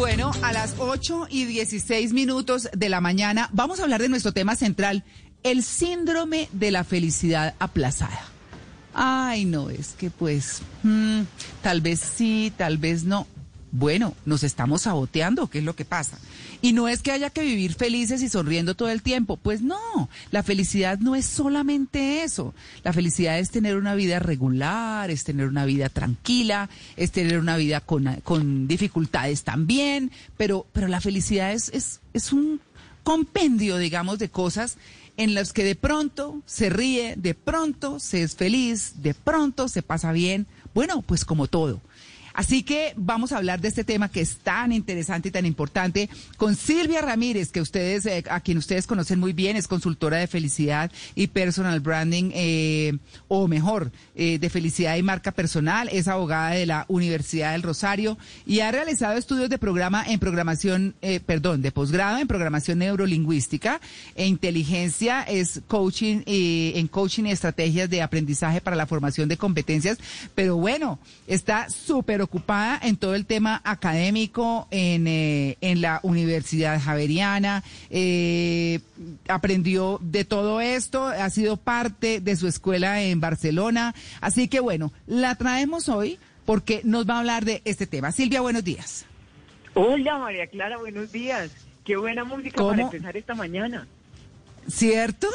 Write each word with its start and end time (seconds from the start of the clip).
Bueno, 0.00 0.30
a 0.40 0.54
las 0.54 0.76
8 0.78 1.26
y 1.28 1.44
16 1.44 2.14
minutos 2.14 2.70
de 2.72 2.88
la 2.88 3.02
mañana 3.02 3.50
vamos 3.52 3.80
a 3.80 3.82
hablar 3.82 4.00
de 4.00 4.08
nuestro 4.08 4.32
tema 4.32 4.56
central, 4.56 5.04
el 5.42 5.62
síndrome 5.62 6.48
de 6.52 6.70
la 6.70 6.84
felicidad 6.84 7.54
aplazada. 7.58 8.24
Ay, 8.94 9.44
no, 9.44 9.68
es 9.68 9.88
que 9.98 10.08
pues, 10.08 10.62
mm, 10.84 11.20
tal 11.60 11.82
vez 11.82 12.00
sí, 12.00 12.50
tal 12.56 12.78
vez 12.78 13.04
no. 13.04 13.26
Bueno, 13.72 14.14
nos 14.24 14.42
estamos 14.42 14.82
saboteando, 14.82 15.46
¿qué 15.46 15.58
es 15.58 15.64
lo 15.64 15.76
que 15.76 15.84
pasa? 15.84 16.18
Y 16.60 16.72
no 16.72 16.88
es 16.88 17.02
que 17.02 17.12
haya 17.12 17.30
que 17.30 17.42
vivir 17.42 17.74
felices 17.74 18.20
y 18.22 18.28
sonriendo 18.28 18.74
todo 18.74 18.88
el 18.90 19.02
tiempo, 19.02 19.36
pues 19.36 19.62
no, 19.62 20.08
la 20.30 20.42
felicidad 20.42 20.98
no 20.98 21.14
es 21.14 21.24
solamente 21.24 22.24
eso. 22.24 22.52
La 22.82 22.92
felicidad 22.92 23.38
es 23.38 23.50
tener 23.50 23.76
una 23.76 23.94
vida 23.94 24.18
regular, 24.18 25.10
es 25.10 25.24
tener 25.24 25.46
una 25.46 25.64
vida 25.64 25.88
tranquila, 25.88 26.68
es 26.96 27.12
tener 27.12 27.38
una 27.38 27.56
vida 27.56 27.80
con, 27.80 28.16
con 28.24 28.66
dificultades 28.66 29.44
también, 29.44 30.10
pero, 30.36 30.66
pero 30.72 30.88
la 30.88 31.00
felicidad 31.00 31.52
es, 31.52 31.70
es, 31.70 32.00
es 32.12 32.32
un 32.32 32.60
compendio, 33.04 33.78
digamos, 33.78 34.18
de 34.18 34.28
cosas 34.28 34.76
en 35.16 35.34
las 35.34 35.52
que 35.52 35.64
de 35.64 35.74
pronto 35.74 36.42
se 36.46 36.70
ríe, 36.70 37.14
de 37.16 37.34
pronto 37.34 38.00
se 38.00 38.22
es 38.22 38.36
feliz, 38.36 38.94
de 39.02 39.14
pronto 39.14 39.68
se 39.68 39.82
pasa 39.82 40.12
bien. 40.12 40.46
Bueno, 40.74 41.02
pues 41.02 41.24
como 41.24 41.46
todo. 41.46 41.80
Así 42.34 42.62
que 42.62 42.92
vamos 42.96 43.32
a 43.32 43.38
hablar 43.38 43.60
de 43.60 43.68
este 43.68 43.84
tema 43.84 44.08
que 44.08 44.20
es 44.20 44.38
tan 44.38 44.72
interesante 44.72 45.28
y 45.28 45.32
tan 45.32 45.46
importante 45.46 46.08
con 46.36 46.54
Silvia 46.54 47.00
Ramírez, 47.02 47.50
que 47.50 47.60
ustedes, 47.60 48.06
eh, 48.06 48.24
a 48.30 48.40
quien 48.40 48.58
ustedes 48.58 48.86
conocen 48.86 49.18
muy 49.18 49.32
bien, 49.32 49.56
es 49.56 49.66
consultora 49.66 50.18
de 50.18 50.26
felicidad 50.26 50.90
y 51.14 51.28
personal 51.28 51.80
branding, 51.80 52.30
eh, 52.34 52.98
o 53.28 53.48
mejor, 53.48 53.90
eh, 54.14 54.38
de 54.38 54.50
felicidad 54.50 54.96
y 54.96 55.02
marca 55.02 55.32
personal, 55.32 55.88
es 55.92 56.08
abogada 56.08 56.50
de 56.50 56.66
la 56.66 56.84
Universidad 56.88 57.52
del 57.52 57.62
Rosario 57.62 58.16
y 58.46 58.60
ha 58.60 58.70
realizado 58.70 59.16
estudios 59.18 59.50
de 59.50 59.58
programa 59.58 60.04
en 60.06 60.20
programación, 60.20 60.94
perdón, 61.26 61.62
de 61.62 61.72
posgrado 61.72 62.18
en 62.18 62.28
programación 62.28 62.78
neurolingüística 62.78 63.80
e 64.14 64.26
inteligencia, 64.26 65.22
es 65.22 65.60
coaching 65.66 66.22
en 66.26 66.88
coaching 66.88 67.24
y 67.24 67.30
estrategias 67.30 67.90
de 67.90 68.02
aprendizaje 68.02 68.60
para 68.60 68.76
la 68.76 68.86
formación 68.86 69.28
de 69.28 69.36
competencias, 69.36 69.98
pero 70.34 70.56
bueno, 70.56 70.98
está 71.26 71.68
súper 71.70 72.19
ocupada 72.22 72.78
en 72.82 72.96
todo 72.96 73.14
el 73.14 73.26
tema 73.26 73.60
académico 73.64 74.68
en, 74.70 75.06
eh, 75.06 75.56
en 75.60 75.80
la 75.80 76.00
Universidad 76.02 76.80
Javeriana, 76.80 77.62
eh, 77.90 78.80
aprendió 79.28 79.98
de 80.02 80.24
todo 80.24 80.60
esto, 80.60 81.06
ha 81.06 81.30
sido 81.30 81.56
parte 81.56 82.20
de 82.20 82.36
su 82.36 82.46
escuela 82.46 83.02
en 83.02 83.20
Barcelona, 83.20 83.94
así 84.20 84.48
que 84.48 84.60
bueno, 84.60 84.92
la 85.06 85.34
traemos 85.34 85.88
hoy 85.88 86.18
porque 86.44 86.80
nos 86.84 87.08
va 87.08 87.14
a 87.14 87.18
hablar 87.20 87.44
de 87.44 87.62
este 87.64 87.86
tema. 87.86 88.12
Silvia, 88.12 88.40
buenos 88.40 88.64
días. 88.64 89.06
Hola 89.74 90.18
María 90.18 90.46
Clara, 90.46 90.78
buenos 90.78 91.12
días. 91.12 91.50
Qué 91.84 91.96
buena 91.96 92.24
música 92.24 92.62
para 92.62 92.82
empezar 92.82 93.16
esta 93.16 93.34
mañana. 93.34 93.86
¿Cierto? 94.68 95.26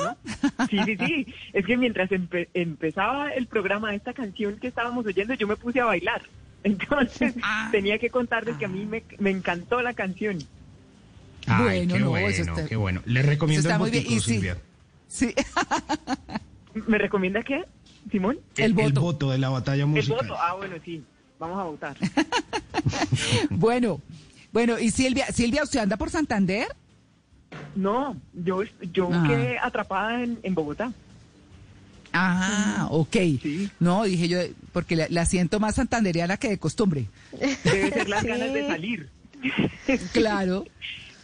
Sí, 0.69 0.79
sí, 0.85 0.97
sí. 0.97 1.33
Es 1.53 1.65
que 1.65 1.77
mientras 1.77 2.09
empezaba 2.53 3.33
el 3.33 3.47
programa, 3.47 3.93
esta 3.93 4.13
canción 4.13 4.57
que 4.59 4.67
estábamos 4.67 5.05
oyendo, 5.05 5.33
yo 5.33 5.47
me 5.47 5.55
puse 5.55 5.81
a 5.81 5.85
bailar. 5.85 6.21
Entonces 6.65 7.35
ah. 7.43 7.69
tenía 7.71 7.99
que 7.99 8.09
contarles 8.09 8.57
que 8.57 8.65
a 8.65 8.67
mí 8.67 8.85
me, 8.85 9.03
me 9.19 9.29
encantó 9.29 9.81
la 9.81 9.93
canción. 9.93 10.39
bueno, 11.47 11.93
qué 11.93 12.03
bueno, 12.03 12.55
qué 12.67 12.75
bueno. 12.75 13.01
Le 13.05 13.21
recomiendo 13.21 13.69
el 13.69 13.77
botico, 13.77 14.19
Silvia. 14.19 14.57
Sí. 15.07 15.33
¿Me 16.87 16.97
recomienda 16.97 17.41
qué, 17.43 17.63
Simón? 18.11 18.39
El, 18.57 18.73
voto. 18.73 19.29
de 19.29 19.37
la 19.37 19.49
batalla 19.49 19.85
musical. 19.85 20.19
El 20.21 20.27
voto, 20.27 20.41
ah, 20.41 20.55
bueno, 20.55 20.75
sí. 20.83 21.03
Vamos 21.39 21.59
a 21.59 21.63
votar. 21.63 21.97
bueno, 23.51 24.01
bueno, 24.51 24.79
y 24.79 24.89
Silvia, 24.89 25.27
Silvia, 25.27 25.63
¿usted 25.63 25.79
anda 25.79 25.97
por 25.97 26.09
Santander? 26.09 26.67
No, 27.75 28.17
yo, 28.33 28.63
yo 28.91 29.09
ah. 29.13 29.23
quedé 29.27 29.59
atrapada 29.59 30.23
en, 30.23 30.39
en 30.41 30.55
Bogotá. 30.55 30.91
Ah, 32.17 32.87
ok. 32.91 33.15
No, 33.79 34.03
dije 34.03 34.27
yo, 34.27 34.39
porque 34.71 34.95
la, 34.95 35.25
siento 35.25 35.59
más 35.59 35.75
santanderiana 35.75 36.37
que 36.37 36.49
de 36.49 36.57
costumbre. 36.57 37.07
Debe 37.63 37.89
ser 37.91 38.09
las 38.09 38.23
ganas 38.25 38.53
de 38.53 38.67
salir. 38.67 39.09
Claro, 40.13 40.65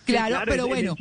claro, 0.05 0.41
pero 0.45 0.67
bueno. 0.67 0.95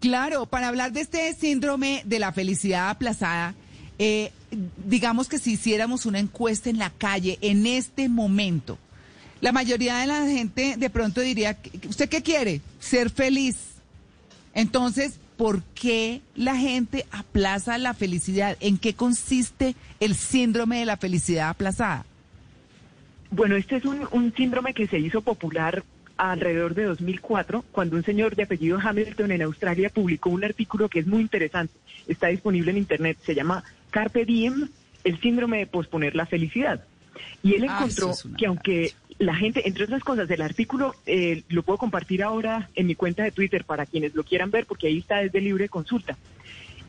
Claro, 0.00 0.46
para 0.46 0.68
hablar 0.68 0.92
de 0.92 1.00
este 1.00 1.34
síndrome 1.34 2.02
de 2.04 2.18
la 2.18 2.32
felicidad 2.32 2.90
aplazada, 2.90 3.54
eh, 3.98 4.32
digamos 4.86 5.28
que 5.28 5.38
si 5.38 5.52
hiciéramos 5.52 6.06
una 6.06 6.18
encuesta 6.18 6.70
en 6.70 6.78
la 6.78 6.90
calle 6.90 7.38
en 7.40 7.66
este 7.66 8.08
momento, 8.08 8.78
la 9.40 9.52
mayoría 9.52 9.98
de 9.98 10.06
la 10.06 10.26
gente 10.26 10.76
de 10.76 10.90
pronto 10.90 11.20
diría, 11.20 11.58
¿usted 11.88 12.08
qué 12.08 12.22
quiere? 12.22 12.60
Ser 12.80 13.10
feliz. 13.10 13.56
Entonces, 14.54 15.18
¿por 15.36 15.62
qué 15.62 16.22
la 16.34 16.56
gente 16.56 17.06
aplaza 17.10 17.78
la 17.78 17.94
felicidad? 17.94 18.56
¿En 18.60 18.78
qué 18.78 18.94
consiste 18.94 19.74
el 20.00 20.14
síndrome 20.14 20.78
de 20.78 20.86
la 20.86 20.96
felicidad 20.96 21.50
aplazada? 21.50 22.04
Bueno, 23.30 23.56
este 23.56 23.76
es 23.76 23.84
un, 23.84 24.32
síndrome 24.36 24.72
que 24.72 24.86
se 24.86 24.98
hizo 24.98 25.20
popular 25.20 25.84
alrededor 26.16 26.74
de 26.74 26.84
2004, 26.84 27.64
cuando 27.72 27.96
un 27.96 28.04
señor 28.04 28.36
de 28.36 28.44
apellido 28.44 28.78
Hamilton 28.82 29.32
en 29.32 29.42
Australia 29.42 29.90
publicó 29.90 30.30
un 30.30 30.44
artículo 30.44 30.88
que 30.88 31.00
es 31.00 31.06
muy 31.06 31.20
interesante, 31.20 31.74
está 32.06 32.28
disponible 32.28 32.70
en 32.70 32.78
Internet, 32.78 33.18
se 33.22 33.34
llama 33.34 33.64
Carpe 33.90 34.24
Diem, 34.24 34.68
el 35.04 35.20
síndrome 35.20 35.58
de 35.58 35.66
posponer 35.66 36.16
la 36.16 36.24
felicidad. 36.24 36.82
Y 37.42 37.54
él 37.54 37.66
ah, 37.68 37.76
encontró 37.76 38.12
que 38.38 38.46
aunque 38.46 38.94
la 39.18 39.34
gente, 39.34 39.66
entre 39.66 39.84
otras 39.84 40.04
cosas, 40.04 40.30
el 40.30 40.42
artículo 40.42 40.94
eh, 41.06 41.42
lo 41.48 41.62
puedo 41.62 41.78
compartir 41.78 42.22
ahora 42.22 42.68
en 42.74 42.86
mi 42.86 42.94
cuenta 42.94 43.24
de 43.24 43.30
Twitter 43.30 43.64
para 43.64 43.86
quienes 43.86 44.14
lo 44.14 44.24
quieran 44.24 44.50
ver, 44.50 44.66
porque 44.66 44.88
ahí 44.88 44.98
está 44.98 45.18
desde 45.18 45.40
libre 45.40 45.68
consulta. 45.68 46.16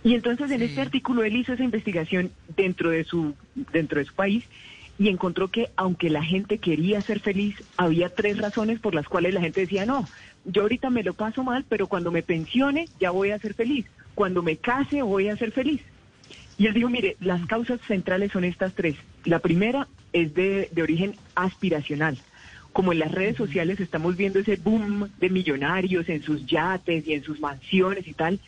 Y 0.04 0.14
entonces 0.14 0.52
en 0.52 0.62
este 0.62 0.82
artículo 0.82 1.24
él 1.24 1.36
hizo 1.36 1.54
esa 1.54 1.64
investigación 1.64 2.32
dentro 2.56 2.92
de 2.92 3.04
su 3.04 3.34
dentro 3.74 4.00
de 4.00 4.06
su 4.06 4.14
país 4.14 4.46
y 5.00 5.10
encontró 5.10 5.50
que 5.50 5.70
aunque 5.76 6.10
la 6.10 6.24
gente 6.24 6.58
quería 6.60 7.02
ser 7.02 7.20
feliz, 7.20 7.56
había 7.78 8.10
tres 8.10 8.38
razones 8.38 8.80
por 8.80 8.96
las 8.96 9.08
cuales 9.08 9.34
la 9.34 9.42
gente 9.42 9.62
decía, 9.62 9.86
no, 9.86 10.08
yo 10.46 10.64
ahorita 10.64 10.90
me 10.90 11.04
lo 11.04 11.14
paso 11.14 11.44
mal, 11.44 11.66
pero 11.68 11.88
cuando 11.88 12.12
me 12.12 12.24
pensione 12.24 12.88
ya 13.00 13.12
voy 13.12 13.32
a 13.32 13.40
ser 13.40 13.54
feliz, 13.54 13.86
cuando 14.16 14.42
me 14.42 14.58
case 14.58 15.02
voy 15.02 15.30
a 15.30 15.38
ser 15.38 15.52
feliz. 15.52 15.82
Y 16.58 16.66
él 16.66 16.74
dijo, 16.74 16.90
mire, 16.90 17.16
las 17.20 17.46
causas 17.46 17.80
centrales 17.88 18.32
son 18.32 18.44
estas 18.44 18.74
tres. 18.74 18.96
La 19.26 19.40
primera 19.40 19.88
es 20.14 20.34
de, 20.34 20.70
de 20.72 20.82
origen 20.82 21.16
aspiracional. 21.36 22.18
Como 22.74 22.92
en 22.92 23.00
las 23.00 23.12
redes 23.12 23.38
sociales 23.38 23.80
estamos 23.80 24.16
viendo 24.16 24.40
ese 24.40 24.56
boom 24.56 25.10
de 25.20 25.30
millonarios 25.30 26.08
en 26.10 26.22
sus 26.22 26.46
yates 26.46 27.08
y 27.08 27.14
en 27.14 27.24
sus 27.24 27.40
mansiones 27.40 28.08
y 28.08 28.14
tal, 28.14 28.40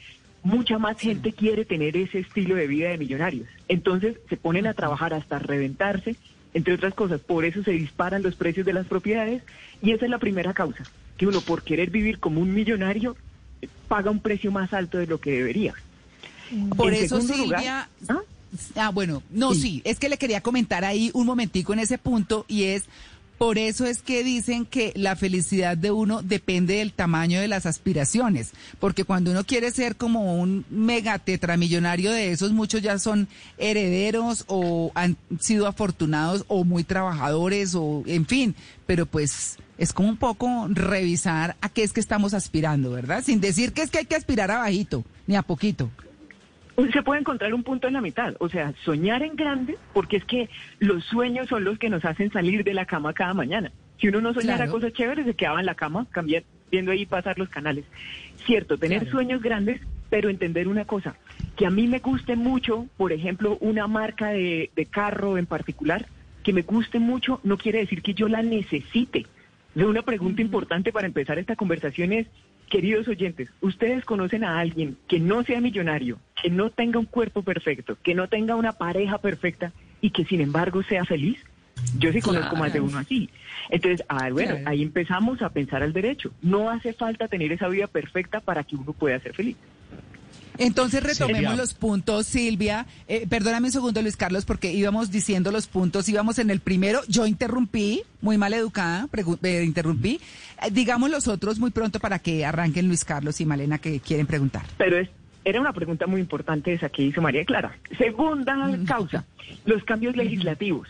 mucha 0.43 0.77
más 0.77 0.99
gente 0.99 1.33
quiere 1.33 1.65
tener 1.65 1.97
ese 1.97 2.19
estilo 2.19 2.55
de 2.55 2.67
vida 2.67 2.89
de 2.89 2.97
millonarios. 2.97 3.47
Entonces 3.67 4.17
se 4.29 4.37
ponen 4.37 4.67
a 4.67 4.73
trabajar 4.73 5.13
hasta 5.13 5.39
reventarse, 5.39 6.15
entre 6.53 6.73
otras 6.73 6.93
cosas, 6.93 7.21
por 7.21 7.45
eso 7.45 7.63
se 7.63 7.71
disparan 7.71 8.23
los 8.23 8.35
precios 8.35 8.65
de 8.65 8.73
las 8.73 8.87
propiedades 8.87 9.43
y 9.81 9.91
esa 9.91 10.05
es 10.05 10.11
la 10.11 10.17
primera 10.17 10.53
causa, 10.53 10.83
que 11.17 11.27
uno 11.27 11.41
por 11.41 11.63
querer 11.63 11.89
vivir 11.89 12.19
como 12.19 12.41
un 12.41 12.53
millonario 12.53 13.15
paga 13.87 14.11
un 14.11 14.19
precio 14.19 14.51
más 14.51 14.73
alto 14.73 14.97
de 14.97 15.07
lo 15.07 15.19
que 15.19 15.31
debería. 15.31 15.73
Por 16.75 16.93
eso, 16.93 17.21
Silvia... 17.21 17.87
¿ah? 18.07 18.21
¿Ah? 18.75 18.89
bueno, 18.89 19.23
no, 19.29 19.53
sí. 19.53 19.81
es 19.83 19.99
que 19.99 20.09
le 20.09 20.17
quería 20.17 20.41
comentar 20.41 20.85
ahí 20.85 21.11
un 21.13 21.25
momentico 21.25 21.73
en 21.73 21.79
ese 21.79 21.97
punto 21.97 22.45
y 22.47 22.63
es... 22.63 22.83
Por 23.37 23.57
eso 23.57 23.85
es 23.85 24.01
que 24.01 24.21
dicen 24.21 24.65
que 24.65 24.91
la 24.97 25.15
felicidad 25.15 25.77
de 25.77 25.91
uno 25.91 26.21
depende 26.21 26.75
del 26.75 26.91
tamaño 26.91 27.39
de 27.39 27.47
las 27.47 27.65
aspiraciones, 27.65 28.51
porque 28.81 29.05
cuando 29.05 29.31
uno 29.31 29.45
quiere 29.45 29.71
ser 29.71 29.95
como 29.95 30.41
un 30.41 30.65
mega 30.69 31.17
tetramillonario 31.19 32.11
de 32.11 32.33
esos, 32.33 32.51
muchos 32.51 32.81
ya 32.81 32.99
son 32.99 33.29
herederos 33.57 34.43
o 34.47 34.91
han 34.93 35.15
sido 35.39 35.67
afortunados 35.67 36.43
o 36.49 36.65
muy 36.65 36.83
trabajadores 36.83 37.75
o 37.75 38.03
en 38.07 38.25
fin, 38.25 38.55
pero 38.85 39.05
pues 39.05 39.55
es 39.77 39.93
como 39.93 40.09
un 40.09 40.17
poco 40.17 40.67
revisar 40.67 41.55
a 41.61 41.69
qué 41.69 41.83
es 41.83 41.93
que 41.93 42.01
estamos 42.01 42.33
aspirando, 42.33 42.91
¿verdad? 42.91 43.23
Sin 43.23 43.39
decir 43.39 43.71
que 43.71 43.83
es 43.83 43.89
que 43.89 43.99
hay 43.99 44.05
que 44.05 44.17
aspirar 44.17 44.51
a 44.51 44.57
bajito, 44.57 45.05
ni 45.27 45.37
a 45.37 45.43
poquito 45.43 45.89
se 46.87 47.03
puede 47.03 47.19
encontrar 47.19 47.53
un 47.53 47.63
punto 47.63 47.87
en 47.87 47.93
la 47.93 48.01
mitad, 48.01 48.35
o 48.39 48.49
sea, 48.49 48.73
soñar 48.83 49.23
en 49.23 49.35
grande, 49.35 49.77
porque 49.93 50.17
es 50.17 50.25
que 50.25 50.49
los 50.79 51.03
sueños 51.05 51.47
son 51.47 51.63
los 51.63 51.77
que 51.77 51.89
nos 51.89 52.05
hacen 52.05 52.31
salir 52.31 52.63
de 52.63 52.73
la 52.73 52.85
cama 52.85 53.13
cada 53.13 53.33
mañana. 53.33 53.71
Si 53.99 54.07
uno 54.07 54.21
no 54.21 54.33
soñara 54.33 54.69
cosas 54.69 54.93
chéveres, 54.93 55.25
se 55.25 55.33
quedaba 55.33 55.59
en 55.59 55.65
la 55.65 55.75
cama, 55.75 56.07
cambiar, 56.11 56.43
viendo 56.71 56.91
ahí 56.91 57.05
pasar 57.05 57.37
los 57.37 57.49
canales. 57.49 57.85
Cierto, 58.45 58.77
tener 58.77 59.09
sueños 59.09 59.41
grandes, 59.41 59.81
pero 60.09 60.29
entender 60.29 60.67
una 60.67 60.85
cosa, 60.85 61.15
que 61.55 61.65
a 61.65 61.69
mí 61.69 61.87
me 61.87 61.99
guste 61.99 62.35
mucho, 62.35 62.87
por 62.97 63.11
ejemplo, 63.11 63.57
una 63.59 63.87
marca 63.87 64.29
de, 64.29 64.71
de 64.75 64.85
carro 64.85 65.37
en 65.37 65.45
particular, 65.45 66.05
que 66.43 66.53
me 66.53 66.61
guste 66.61 66.99
mucho, 66.99 67.41
no 67.43 67.57
quiere 67.57 67.79
decir 67.79 68.01
que 68.01 68.13
yo 68.13 68.27
la 68.27 68.41
necesite. 68.41 69.25
Una 69.75 70.01
pregunta 70.01 70.41
importante 70.41 70.91
para 70.91 71.07
empezar 71.07 71.37
esta 71.37 71.55
conversación 71.55 72.13
es, 72.13 72.27
Queridos 72.69 73.07
oyentes, 73.07 73.49
¿ustedes 73.61 74.05
conocen 74.05 74.43
a 74.43 74.59
alguien 74.59 74.95
que 75.07 75.19
no 75.19 75.43
sea 75.43 75.59
millonario, 75.59 76.19
que 76.41 76.49
no 76.49 76.69
tenga 76.69 76.99
un 76.99 77.05
cuerpo 77.05 77.43
perfecto, 77.43 77.97
que 78.03 78.15
no 78.15 78.27
tenga 78.27 78.55
una 78.55 78.73
pareja 78.73 79.17
perfecta 79.17 79.71
y 80.01 80.11
que 80.11 80.25
sin 80.25 80.41
embargo 80.41 80.83
sea 80.83 81.05
feliz? 81.05 81.39
Yo 81.97 82.11
sí 82.11 82.21
conozco 82.21 82.55
más 82.55 82.73
de 82.73 82.81
uno 82.81 82.97
así. 82.97 83.29
Entonces, 83.69 84.05
ah, 84.09 84.29
bueno, 84.31 84.57
ahí 84.65 84.81
empezamos 84.81 85.41
a 85.41 85.49
pensar 85.49 85.81
al 85.81 85.93
derecho. 85.93 86.31
No 86.41 86.69
hace 86.69 86.93
falta 86.93 87.27
tener 87.27 87.51
esa 87.51 87.67
vida 87.67 87.87
perfecta 87.87 88.41
para 88.41 88.63
que 88.63 88.75
uno 88.75 88.93
pueda 88.93 89.19
ser 89.19 89.33
feliz. 89.33 89.55
Entonces 90.59 91.01
retomemos 91.01 91.55
los 91.55 91.73
puntos, 91.73 92.27
Silvia. 92.27 92.85
Eh, 93.07 93.25
perdóname 93.29 93.67
un 93.67 93.71
segundo, 93.71 94.01
Luis 94.01 94.17
Carlos, 94.17 94.43
porque 94.43 94.73
íbamos 94.73 95.09
diciendo 95.09 95.51
los 95.51 95.67
puntos, 95.67 96.09
íbamos 96.09 96.37
en 96.37 96.49
el 96.49 96.59
primero, 96.59 96.99
yo 97.07 97.25
interrumpí, 97.25 98.03
muy 98.21 98.37
mal 98.37 98.53
educada, 98.53 99.07
eh, 99.43 99.63
interrumpí. 99.65 100.19
Eh, 100.61 100.69
digamos 100.71 101.09
los 101.09 101.29
otros 101.29 101.59
muy 101.59 101.71
pronto 101.71 102.01
para 102.01 102.19
que 102.19 102.45
arranquen 102.45 102.87
Luis 102.87 103.05
Carlos 103.05 103.39
y 103.39 103.45
Malena 103.45 103.77
que 103.77 104.01
quieren 104.01 104.27
preguntar. 104.27 104.63
Pero 104.77 104.97
es, 104.97 105.09
era 105.43 105.61
una 105.61 105.73
pregunta 105.73 106.07
muy 106.07 106.21
importante 106.21 106.73
esa 106.73 106.89
que 106.89 107.03
hizo 107.03 107.21
María 107.21 107.45
Clara. 107.45 107.77
Segunda 107.97 108.55
causa, 108.85 109.25
los 109.65 109.83
cambios 109.83 110.15
legislativos. 110.15 110.87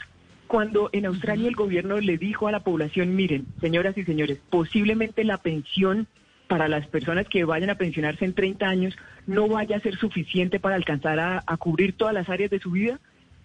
Cuando 0.48 0.90
en 0.94 1.06
Australia 1.06 1.48
el 1.48 1.56
gobierno 1.56 2.00
le 2.00 2.18
dijo 2.18 2.48
a 2.48 2.51
la 2.51 2.62
población, 2.62 3.16
miren, 3.16 3.46
señoras 3.62 3.98
y 3.98 4.04
señores, 4.04 4.40
posiblemente 4.50 5.24
la 5.24 5.38
pensión 5.38 6.07
para 6.48 6.68
las 6.68 6.88
personas 6.88 7.28
que 7.30 7.44
vayan 7.44 7.69
a 7.69 7.75
pensionarse 7.75 8.25
en 8.25 8.34
30 8.34 8.66
años 8.66 8.98
no 9.28 9.48
vaya 9.48 9.78
a 9.78 9.81
ser 9.81 9.96
suficiente 9.96 10.60
para 10.60 10.75
alcanzar 10.75 11.19
a, 11.19 11.57
cubrir 11.57 11.94
todas 11.94 12.13
las 12.16 12.28
áreas 12.28 12.50
de 12.50 12.60
su 12.60 12.72
vida, 12.72 13.00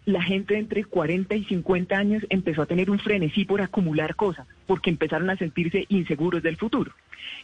la 0.07 0.23
gente 0.23 0.59
entre 0.59 0.85
40 0.85 1.35
y 1.35 1.45
50 1.45 1.97
años 1.97 2.27
empezó 2.29 2.63
a 2.63 2.67
tener 2.67 2.91
un 2.91 2.99
frenesí 2.99 3.45
por 3.45 3.63
acumular 3.63 4.17
cosas, 4.17 4.47
porque 4.67 4.91
empezaron 4.91 5.31
a 5.31 5.37
sentirse 5.37 5.87
inseguros 5.89 6.43
del 6.43 6.57
futuro. 6.57 6.93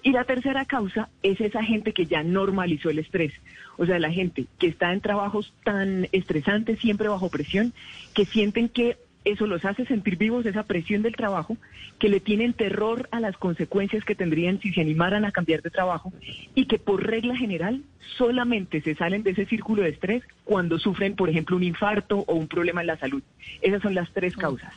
Y 0.02 0.12
la 0.12 0.24
tercera 0.24 0.64
causa 0.66 1.08
es 1.22 1.40
esa 1.40 1.62
gente 1.62 1.92
que 1.92 2.06
ya 2.06 2.22
normalizó 2.22 2.90
el 2.90 2.98
estrés, 2.98 3.32
o 3.78 3.86
sea, 3.86 3.98
la 3.98 4.10
gente 4.10 4.46
que 4.58 4.66
está 4.66 4.92
en 4.92 5.00
trabajos 5.00 5.54
tan 5.64 6.06
estresantes, 6.12 6.78
siempre 6.80 7.08
bajo 7.08 7.30
presión, 7.30 7.72
que 8.14 8.26
sienten 8.26 8.68
que 8.68 8.96
eso 9.24 9.46
los 9.46 9.64
hace 9.64 9.84
sentir 9.86 10.16
vivos, 10.16 10.46
esa 10.46 10.62
presión 10.62 11.02
del 11.02 11.14
trabajo, 11.14 11.56
que 11.98 12.08
le 12.08 12.20
tienen 12.20 12.54
terror 12.54 13.08
a 13.12 13.20
las 13.20 13.36
consecuencias 13.36 14.04
que 14.04 14.14
tendrían 14.14 14.60
si 14.60 14.72
se 14.72 14.80
animaran 14.80 15.24
a 15.24 15.32
cambiar 15.32 15.62
de 15.62 15.70
trabajo 15.70 16.12
y 16.54 16.66
que 16.66 16.78
por 16.78 17.06
regla 17.06 17.36
general 17.36 17.82
solamente 18.16 18.80
se 18.80 18.94
salen 18.94 19.22
de 19.22 19.32
ese 19.32 19.46
círculo 19.46 19.82
de 19.82 19.90
estrés 19.90 20.22
cuando 20.44 20.78
sufren, 20.78 21.16
por 21.16 21.28
ejemplo, 21.28 21.56
un 21.56 21.62
infarto 21.62 22.24
o 22.26 22.34
un 22.34 22.48
problema 22.48 22.80
en 22.80 22.86
la 22.86 22.98
salud. 22.98 23.22
Esas 23.60 23.82
son 23.82 23.94
las 23.94 24.10
tres 24.12 24.36
causas. 24.36 24.72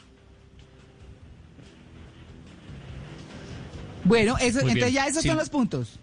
Bueno, 4.03 4.35
eso, 4.41 4.59
entonces 4.59 4.91
ya 4.91 5.07
esos 5.07 5.23
son 5.23 5.37
los 5.37 5.49
puntos. 5.49 5.99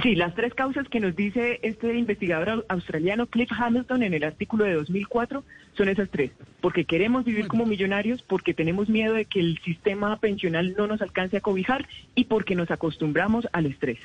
Sí, 0.00 0.14
las 0.14 0.34
tres 0.34 0.54
causas 0.54 0.88
que 0.88 1.00
nos 1.00 1.14
dice 1.14 1.60
este 1.62 1.94
investigador 1.94 2.64
australiano 2.68 3.26
Cliff 3.26 3.50
Hamilton 3.52 4.02
en 4.02 4.14
el 4.14 4.24
artículo 4.24 4.64
de 4.64 4.72
2004 4.72 5.44
son 5.76 5.88
esas 5.90 6.08
tres. 6.08 6.30
Porque 6.62 6.86
queremos 6.86 7.24
vivir 7.24 7.46
como 7.46 7.66
millonarios, 7.66 8.22
porque 8.22 8.54
tenemos 8.54 8.88
miedo 8.88 9.12
de 9.12 9.26
que 9.26 9.40
el 9.40 9.58
sistema 9.58 10.18
pensional 10.18 10.74
no 10.78 10.86
nos 10.86 11.02
alcance 11.02 11.36
a 11.36 11.42
cobijar 11.42 11.86
y 12.14 12.24
porque 12.24 12.54
nos 12.54 12.70
acostumbramos 12.70 13.46
al 13.52 13.66
estrés. 13.66 13.98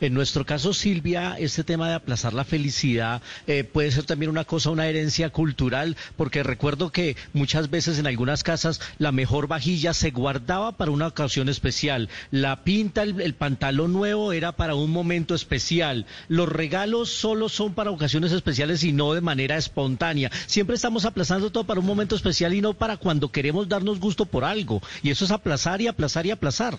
En 0.00 0.14
nuestro 0.14 0.44
caso, 0.44 0.74
Silvia, 0.74 1.36
este 1.38 1.64
tema 1.64 1.88
de 1.88 1.94
aplazar 1.94 2.32
la 2.32 2.44
felicidad 2.44 3.22
eh, 3.46 3.64
puede 3.64 3.92
ser 3.92 4.04
también 4.04 4.30
una 4.30 4.44
cosa, 4.44 4.70
una 4.70 4.86
herencia 4.86 5.30
cultural, 5.30 5.96
porque 6.16 6.42
recuerdo 6.42 6.90
que 6.90 7.16
muchas 7.32 7.70
veces 7.70 7.98
en 7.98 8.06
algunas 8.06 8.42
casas 8.42 8.80
la 8.98 9.12
mejor 9.12 9.46
vajilla 9.46 9.94
se 9.94 10.10
guardaba 10.10 10.72
para 10.72 10.90
una 10.90 11.06
ocasión 11.06 11.48
especial, 11.48 12.08
la 12.30 12.64
pinta, 12.64 13.02
el, 13.02 13.34
pantalón 13.34 13.92
nuevo 13.92 14.32
era 14.32 14.52
para 14.52 14.74
un 14.74 14.90
momento 14.90 15.34
especial, 15.34 16.06
los 16.28 16.48
regalos 16.48 17.10
solo 17.10 17.48
son 17.48 17.74
para 17.74 17.90
ocasiones 17.90 18.32
especiales 18.32 18.82
y 18.84 18.92
no 18.92 19.12
de 19.14 19.20
manera 19.20 19.56
espontánea. 19.56 20.30
Siempre 20.46 20.76
estamos 20.76 21.04
aplazando 21.04 21.50
todo 21.50 21.64
para 21.64 21.80
un 21.80 21.86
momento 21.86 22.16
especial 22.16 22.54
y 22.54 22.60
no 22.60 22.74
para 22.74 22.96
cuando 22.96 23.30
queremos 23.30 23.68
darnos 23.68 24.00
gusto 24.00 24.26
por 24.26 24.44
algo. 24.44 24.82
Y 25.02 25.10
eso 25.10 25.24
es 25.24 25.30
aplazar 25.30 25.80
y 25.80 25.86
aplazar 25.86 26.26
y 26.26 26.30
aplazar. 26.30 26.78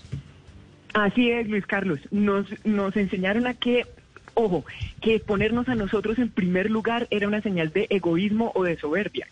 Así 0.94 1.32
es, 1.32 1.48
Luis 1.48 1.66
Carlos. 1.66 2.00
Nos, 2.12 2.48
nos 2.66 2.96
enseñaron 2.98 3.48
a 3.48 3.54
que, 3.54 3.86
ojo, 4.34 4.66
que 5.02 5.20
ponernos 5.20 5.70
a 5.70 5.76
nosotros 5.76 6.20
en 6.20 6.30
primer 6.30 6.70
lugar 6.70 7.08
era 7.12 7.28
una 7.28 7.42
señal 7.42 7.72
de 7.72 7.88
egoísmo 7.90 8.52
o 8.56 8.64
de 8.64 8.78
soberbia. 8.78 9.28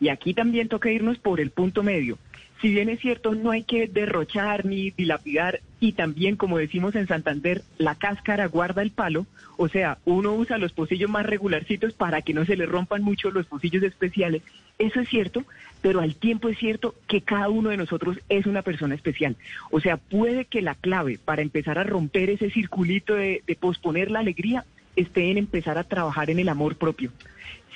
Y 0.00 0.08
aquí 0.08 0.34
también 0.34 0.68
toca 0.68 0.90
irnos 0.90 1.18
por 1.18 1.40
el 1.40 1.50
punto 1.50 1.82
medio. 1.82 2.18
Si 2.62 2.72
bien 2.72 2.88
es 2.88 3.00
cierto, 3.00 3.34
no 3.34 3.50
hay 3.50 3.64
que 3.64 3.88
derrochar 3.88 4.64
ni 4.64 4.90
dilapidar 4.90 5.60
y 5.80 5.92
también, 5.92 6.36
como 6.36 6.58
decimos 6.58 6.94
en 6.94 7.08
Santander, 7.08 7.62
la 7.76 7.96
cáscara 7.96 8.46
guarda 8.46 8.82
el 8.82 8.92
palo, 8.92 9.26
o 9.56 9.68
sea, 9.68 9.98
uno 10.04 10.32
usa 10.32 10.58
los 10.58 10.72
pocillos 10.72 11.10
más 11.10 11.26
regularcitos 11.26 11.92
para 11.92 12.22
que 12.22 12.34
no 12.34 12.44
se 12.44 12.56
le 12.56 12.66
rompan 12.66 13.02
mucho 13.02 13.32
los 13.32 13.46
pocillos 13.46 13.82
especiales. 13.82 14.42
Eso 14.82 14.98
es 14.98 15.08
cierto, 15.08 15.44
pero 15.80 16.00
al 16.00 16.16
tiempo 16.16 16.48
es 16.48 16.58
cierto 16.58 16.96
que 17.06 17.20
cada 17.20 17.48
uno 17.48 17.70
de 17.70 17.76
nosotros 17.76 18.18
es 18.28 18.46
una 18.46 18.62
persona 18.62 18.96
especial. 18.96 19.36
O 19.70 19.78
sea, 19.78 19.96
puede 19.96 20.44
que 20.46 20.60
la 20.60 20.74
clave 20.74 21.20
para 21.24 21.40
empezar 21.40 21.78
a 21.78 21.84
romper 21.84 22.30
ese 22.30 22.50
circulito 22.50 23.14
de, 23.14 23.44
posponer 23.60 24.10
la 24.10 24.18
alegría 24.18 24.64
esté 24.96 25.30
en 25.30 25.38
empezar 25.38 25.78
a 25.78 25.84
trabajar 25.84 26.30
en 26.30 26.40
el 26.40 26.48
amor 26.48 26.74
propio. 26.74 27.12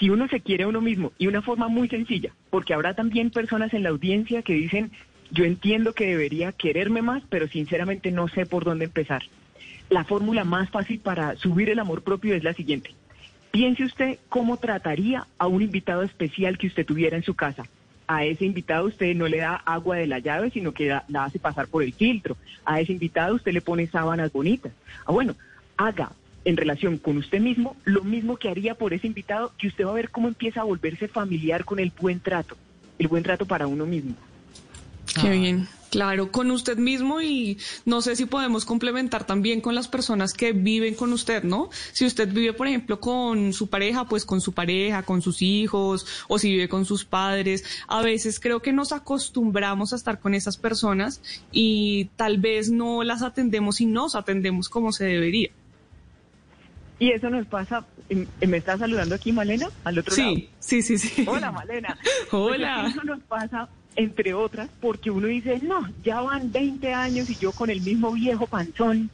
Si 0.01 0.11
uno 0.11 0.27
se 0.27 0.41
quiere 0.41 0.65
a 0.65 0.69
uno 0.69 0.81
mismo, 0.81 1.13
y 1.17 1.29
una 1.29 1.43
forma 1.43 1.69
muy 1.69 1.89
sencilla, 1.89 2.33
porque 2.51 2.75
habrá 2.75 2.95
también 2.95 3.31
personas 3.31 3.73
en 3.73 3.85
la 3.85 3.91
audiencia 3.91 4.43
que 4.43 4.55
dicen, 4.55 4.91
yo 5.31 5.45
entiendo 5.45 5.93
que 5.93 6.09
debería 6.09 6.51
quererme 6.51 7.03
más, 7.03 7.23
pero 7.29 7.47
sinceramente 7.47 8.11
no 8.11 8.27
sé 8.27 8.47
por 8.47 8.65
dónde 8.65 8.87
empezar. 8.87 9.23
La 9.91 10.03
fórmula 10.03 10.43
más 10.43 10.71
fácil 10.71 10.99
para 10.99 11.37
subir 11.37 11.71
el 11.71 11.79
amor 11.79 12.03
propio 12.03 12.35
es 12.35 12.43
la 12.43 12.53
siguiente. 12.53 12.97
Piense 13.57 13.85
usted 13.85 14.19
cómo 14.29 14.59
trataría 14.59 15.27
a 15.39 15.47
un 15.47 15.63
invitado 15.63 16.03
especial 16.03 16.59
que 16.59 16.67
usted 16.67 16.85
tuviera 16.85 17.17
en 17.17 17.23
su 17.23 17.33
casa. 17.33 17.65
A 18.07 18.23
ese 18.27 18.45
invitado 18.45 18.87
usted 18.87 19.17
no 19.17 19.29
le 19.29 19.39
da 19.39 19.55
agua 19.55 19.97
de 19.97 20.07
la 20.07 20.19
llave, 20.19 20.51
sino 20.51 20.73
que 20.73 20.95
la 21.09 21.25
hace 21.25 21.39
pasar 21.39 21.67
por 21.67 21.83
el 21.83 21.95
filtro. 21.95 22.37
A 22.67 22.83
ese 22.83 22.93
invitado 22.93 23.35
usted 23.35 23.55
le 23.55 23.63
pone 23.63 23.87
sábanas 23.87 24.31
bonitas. 24.31 24.73
Ah, 25.07 25.13
bueno, 25.13 25.37
haga 25.79 26.13
en 26.45 26.59
relación 26.59 26.99
con 26.99 27.17
usted 27.17 27.41
mismo 27.41 27.79
lo 27.85 28.05
mismo 28.05 28.37
que 28.37 28.51
haría 28.51 28.75
por 28.75 28.93
ese 28.93 29.07
invitado, 29.07 29.51
que 29.57 29.69
usted 29.69 29.87
va 29.87 29.93
a 29.93 29.95
ver 29.95 30.11
cómo 30.11 30.29
empieza 30.29 30.61
a 30.61 30.65
volverse 30.65 31.09
familiar 31.09 31.65
con 31.65 31.79
el 31.79 31.91
buen 31.99 32.21
trato, 32.21 32.59
el 32.99 33.09
buen 33.09 33.23
trato 33.23 33.47
para 33.47 33.67
uno 33.67 33.87
mismo. 33.87 34.17
Qué 35.21 35.31
bien, 35.31 35.69
claro, 35.91 36.31
con 36.31 36.51
usted 36.51 36.77
mismo 36.77 37.21
y 37.21 37.59
no 37.85 38.03
sé 38.03 38.17
si 38.17 38.27
podemos 38.27 38.65
complementar 38.65 39.25
también 39.25 39.61
con 39.61 39.75
las 39.75 39.89
personas 39.89 40.35
que 40.35 40.53
viven 40.53 40.95
con 40.95 41.13
usted, 41.13 41.43
¿no? 41.43 41.71
Si 41.93 42.05
usted 42.05 42.33
vive, 42.33 42.53
por 42.53 42.67
ejemplo, 42.67 43.01
con 43.01 43.53
su 43.53 43.69
pareja, 43.69 44.07
pues 44.07 44.25
con 44.25 44.41
su 44.41 44.53
pareja, 44.53 45.03
con 45.03 45.23
sus 45.23 45.43
hijos, 45.43 46.07
o 46.29 46.39
si 46.39 46.51
vive 46.51 46.69
con 46.69 46.85
sus 46.85 47.05
padres, 47.05 47.65
a 47.89 48.03
veces 48.03 48.41
creo 48.41 48.61
que 48.61 48.73
nos 48.73 48.93
acostumbramos 48.93 49.93
a 49.93 49.97
estar 49.97 50.21
con 50.21 50.35
esas 50.35 50.57
personas 50.57 51.21
y 51.53 52.07
tal 52.17 52.39
vez 52.39 52.71
no 52.71 53.03
las 53.03 53.23
atendemos 53.23 53.81
y 53.81 53.87
nos 53.87 54.15
atendemos 54.15 54.69
como 54.69 54.93
se 54.93 55.05
debería. 55.05 55.51
Y 56.99 57.13
eso 57.13 57.29
nos 57.29 57.47
pasa, 57.47 57.85
¿me 58.41 58.57
está 58.57 58.79
saludando 58.79 59.15
aquí 59.15 59.31
Malena? 59.31 59.69
Al 59.85 59.99
otro 59.99 60.17
lado. 60.17 60.35
Sí, 60.61 60.83
sí, 60.83 60.99
sí. 60.99 61.27
Hola 61.29 61.53
Malena. 61.53 61.99
Hola. 62.31 62.87
eso 62.89 63.03
nos 63.05 63.21
pasa 63.23 63.69
entre 63.97 64.35
otras, 64.35 64.69
porque 64.81 65.11
uno 65.11 65.27
dice, 65.27 65.61
no, 65.63 65.89
ya 66.05 66.21
van 66.21 66.53
20 66.53 66.93
años 66.93 67.31
y 67.31 67.37
yo 67.37 67.53
con 67.53 67.71
el 67.71 67.81
mismo 67.81 68.13
viejo 68.13 68.47
panzón. 68.47 69.11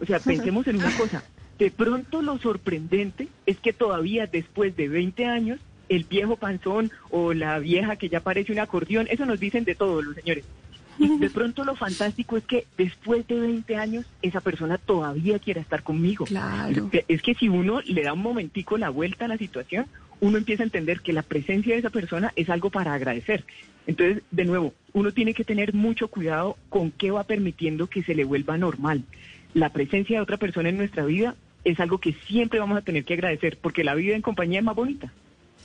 O 0.00 0.04
sea, 0.04 0.18
pensemos 0.20 0.66
en 0.66 0.76
una 0.76 0.96
cosa. 0.96 1.24
De 1.58 1.70
pronto 1.70 2.20
lo 2.20 2.38
sorprendente 2.38 3.28
es 3.46 3.58
que 3.58 3.72
todavía 3.72 4.26
después 4.26 4.76
de 4.76 4.88
20 4.88 5.24
años, 5.26 5.60
el 5.88 6.04
viejo 6.04 6.36
panzón 6.36 6.90
o 7.10 7.32
la 7.32 7.58
vieja 7.58 7.96
que 7.96 8.08
ya 8.08 8.20
parece 8.20 8.52
un 8.52 8.58
acordeón, 8.58 9.06
eso 9.08 9.24
nos 9.24 9.38
dicen 9.38 9.64
de 9.64 9.74
todos 9.74 10.04
los 10.04 10.16
señores. 10.16 10.44
Y 10.98 11.18
de 11.18 11.30
pronto 11.30 11.64
lo 11.64 11.76
fantástico 11.76 12.36
es 12.36 12.44
que 12.44 12.66
después 12.76 13.26
de 13.28 13.38
20 13.38 13.76
años 13.76 14.06
esa 14.22 14.40
persona 14.40 14.78
todavía 14.78 15.38
quiere 15.38 15.60
estar 15.60 15.82
conmigo. 15.82 16.24
Claro. 16.24 16.90
Es 17.08 17.22
que 17.22 17.34
si 17.34 17.48
uno 17.48 17.80
le 17.82 18.02
da 18.02 18.12
un 18.12 18.22
momentico 18.22 18.76
la 18.78 18.90
vuelta 18.90 19.26
a 19.26 19.28
la 19.28 19.38
situación, 19.38 19.86
uno 20.20 20.38
empieza 20.38 20.62
a 20.62 20.66
entender 20.66 21.00
que 21.00 21.12
la 21.12 21.22
presencia 21.22 21.74
de 21.74 21.80
esa 21.80 21.90
persona 21.90 22.32
es 22.36 22.50
algo 22.50 22.70
para 22.70 22.94
agradecer. 22.94 23.44
Entonces, 23.86 24.22
de 24.30 24.44
nuevo, 24.44 24.74
uno 24.92 25.12
tiene 25.12 25.34
que 25.34 25.44
tener 25.44 25.74
mucho 25.74 26.08
cuidado 26.08 26.56
con 26.68 26.90
qué 26.90 27.10
va 27.10 27.24
permitiendo 27.24 27.86
que 27.86 28.02
se 28.02 28.14
le 28.14 28.24
vuelva 28.24 28.56
normal. 28.56 29.04
La 29.52 29.70
presencia 29.70 30.16
de 30.16 30.22
otra 30.22 30.36
persona 30.36 30.68
en 30.68 30.78
nuestra 30.78 31.04
vida 31.04 31.36
es 31.64 31.80
algo 31.80 31.98
que 31.98 32.14
siempre 32.26 32.58
vamos 32.58 32.78
a 32.78 32.82
tener 32.82 33.04
que 33.04 33.14
agradecer 33.14 33.58
porque 33.60 33.84
la 33.84 33.94
vida 33.94 34.14
en 34.14 34.22
compañía 34.22 34.58
es 34.58 34.64
más 34.64 34.76
bonita. 34.76 35.12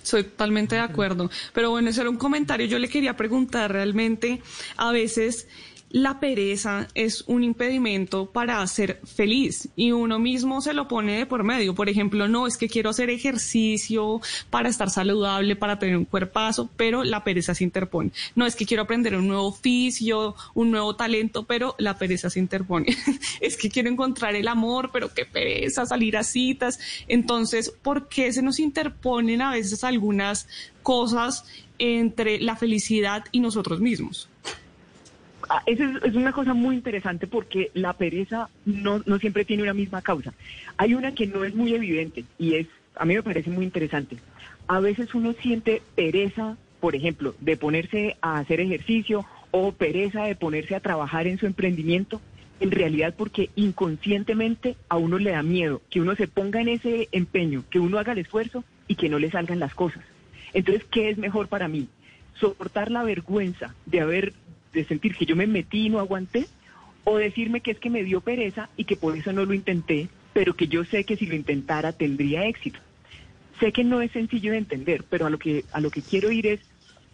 Soy 0.04 0.24
totalmente 0.24 0.76
de 0.76 0.82
acuerdo. 0.82 1.30
Pero 1.54 1.72
bueno, 1.72 1.90
ese 1.90 2.02
era 2.02 2.10
un 2.10 2.18
comentario. 2.18 2.66
Yo 2.68 2.80
le 2.80 2.88
quería 2.88 3.16
preguntar 3.16 3.72
realmente, 3.72 4.42
a 4.78 4.92
veces 4.92 5.48
la 5.92 6.20
pereza 6.20 6.88
es 6.94 7.24
un 7.28 7.44
impedimento 7.44 8.32
para 8.32 8.66
ser 8.68 9.02
feliz 9.04 9.70
y 9.76 9.92
uno 9.92 10.20
mismo 10.20 10.62
se 10.62 10.74
lo 10.74 10.88
pone 10.88 11.18
de 11.18 11.26
por 11.26 11.44
medio. 11.44 11.74
Por 11.74 11.90
ejemplo, 11.90 12.28
no 12.28 12.46
es 12.46 12.58
que 12.58 12.70
quiero 12.70 12.92
hacer 12.92 13.10
ejercicio 13.10 14.22
para 14.50 14.70
estar 14.70 14.90
saludable, 14.90 15.56
para 15.56 15.80
tener 15.80 15.98
un 15.98 16.06
cuerpazo, 16.06 16.70
pero 16.78 17.04
la 17.04 17.24
pereza 17.24 17.56
se 17.56 17.64
interpone. 17.64 18.12
No 18.36 18.46
es 18.46 18.56
que 18.56 18.66
quiero 18.66 18.84
aprender 18.84 19.16
un 19.16 19.28
nuevo 19.28 19.48
oficio, 19.48 20.36
un 20.54 20.70
nuevo 20.72 20.96
talento, 20.96 21.44
pero 21.44 21.76
la 21.80 21.98
pereza 21.98 22.30
se 22.30 22.40
interpone. 22.40 22.96
es 23.42 23.58
que 23.58 23.70
quiero 23.70 23.90
encontrar 23.90 24.36
el 24.36 24.48
amor, 24.48 24.92
pero 24.94 25.12
qué 25.14 25.26
pereza 25.26 25.86
salir 25.86 26.18
a 26.18 26.24
citas. 26.24 26.80
Entonces, 27.08 27.74
¿por 27.82 28.08
qué 28.10 28.32
se 28.32 28.44
nos 28.44 28.60
interponen 28.60 29.42
a 29.42 29.52
veces 29.52 29.84
algunas 29.84 30.48
cosas 30.84 31.46
entre 31.80 32.40
la 32.40 32.56
felicidad 32.56 33.26
y 33.32 33.40
nosotros 33.40 33.80
mismos? 33.80 34.30
Ah, 35.50 35.64
Esa 35.66 35.92
es, 36.06 36.14
una 36.14 36.32
cosa 36.32 36.54
muy 36.54 36.76
interesante 36.76 37.26
porque 37.26 37.72
la 37.74 37.94
pereza 37.94 38.50
no, 38.66 39.02
no 39.08 39.18
siempre 39.18 39.46
tiene 39.46 39.64
una 39.64 39.74
misma 39.74 40.04
causa. 40.04 40.32
Hay 40.78 40.94
una 40.94 41.16
que 41.16 41.26
no 41.26 41.44
es 41.44 41.56
muy 41.56 41.74
evidente 41.74 42.24
y 42.38 42.54
es, 42.54 42.68
a 42.96 43.04
mí 43.04 43.16
me 43.16 43.24
parece 43.24 43.50
muy 43.50 43.66
interesante. 43.66 44.18
A 44.68 44.80
veces 44.80 45.16
uno 45.16 45.34
siente 45.34 45.82
pereza, 45.96 46.56
por 46.80 46.96
ejemplo, 46.96 47.34
de 47.40 47.58
ponerse 47.58 48.16
a 48.22 48.38
hacer 48.38 48.60
ejercicio 48.60 49.26
o 49.50 49.72
pereza 49.72 50.26
de 50.26 50.36
ponerse 50.36 50.76
a 50.76 50.82
trabajar 50.82 51.26
en 51.26 51.40
su 51.40 51.48
emprendimiento, 51.48 52.22
en 52.60 52.70
realidad 52.70 53.16
porque 53.18 53.50
inconscientemente 53.56 54.76
a 54.88 54.98
uno 54.98 55.18
le 55.18 55.32
da 55.32 55.42
miedo 55.42 55.82
que 55.90 56.00
uno 56.00 56.16
se 56.16 56.28
ponga 56.28 56.62
en 56.62 56.68
ese 56.68 57.10
empeño, 57.12 57.64
que 57.72 57.80
uno 57.80 57.98
haga 57.98 58.12
el 58.12 58.20
esfuerzo 58.20 58.64
y 58.88 58.94
que 58.94 59.10
no 59.10 59.18
le 59.18 59.32
salgan 59.32 59.60
las 59.60 59.74
cosas. 59.74 60.04
Entonces, 60.54 60.84
¿qué 60.92 61.10
es 61.10 61.18
mejor 61.18 61.48
para 61.48 61.68
mí? 61.68 61.88
Soportar 62.40 62.92
la 62.92 63.04
vergüenza 63.04 63.74
de 63.88 64.02
haber 64.02 64.34
de 64.74 64.86
sentir 64.86 65.16
que 65.16 65.26
yo 65.26 65.36
me 65.36 65.48
metí 65.48 65.86
y 65.86 65.90
no 65.90 66.00
aguanté, 66.00 66.48
o 67.04 67.18
decirme 67.18 67.62
que 67.62 67.72
es 67.72 67.80
que 67.80 67.90
me 67.90 68.04
dio 68.04 68.22
pereza 68.22 68.70
y 68.78 68.84
que 68.84 68.96
por 68.96 69.18
eso 69.18 69.34
no 69.34 69.46
lo 69.46 69.54
intenté, 69.54 70.10
pero 70.34 70.56
que 70.56 70.68
yo 70.68 70.84
sé 70.86 71.04
que 71.04 71.18
si 71.18 71.26
lo 71.26 71.36
intentara 71.36 71.92
tendría 71.92 72.46
éxito. 72.46 72.80
Sé 73.60 73.72
que 73.72 73.84
no 73.84 74.02
es 74.02 74.12
sencillo 74.12 74.52
de 74.52 74.60
entender, 74.60 75.04
pero 75.10 75.26
a 75.26 75.30
lo 75.30 75.40
que 75.40 75.66
a 75.72 75.82
lo 75.82 75.90
que 75.90 76.02
quiero 76.02 76.32
ir 76.32 76.48
es 76.48 76.62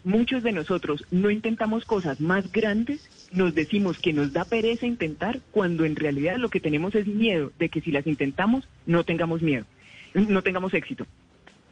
muchos 0.03 0.43
de 0.43 0.51
nosotros 0.51 1.03
no 1.11 1.31
intentamos 1.31 1.83
cosas 1.83 2.21
más 2.21 2.51
grandes, 2.51 3.09
nos 3.31 3.55
decimos 3.55 3.97
que 3.97 4.13
nos 4.13 4.31
da 4.31 4.45
pereza 4.45 4.85
intentar 4.85 5.41
cuando 5.51 5.83
en 5.83 5.95
realidad 5.95 6.37
lo 6.37 6.49
que 6.49 6.59
tenemos 6.59 6.93
es 6.95 7.07
miedo 7.07 7.51
de 7.57 7.69
que 7.69 7.81
si 7.81 7.91
las 7.91 8.05
intentamos 8.05 8.67
no 8.85 9.03
tengamos 9.03 9.41
miedo, 9.41 9.65
no 10.13 10.41
tengamos 10.43 10.73
éxito. 10.73 11.05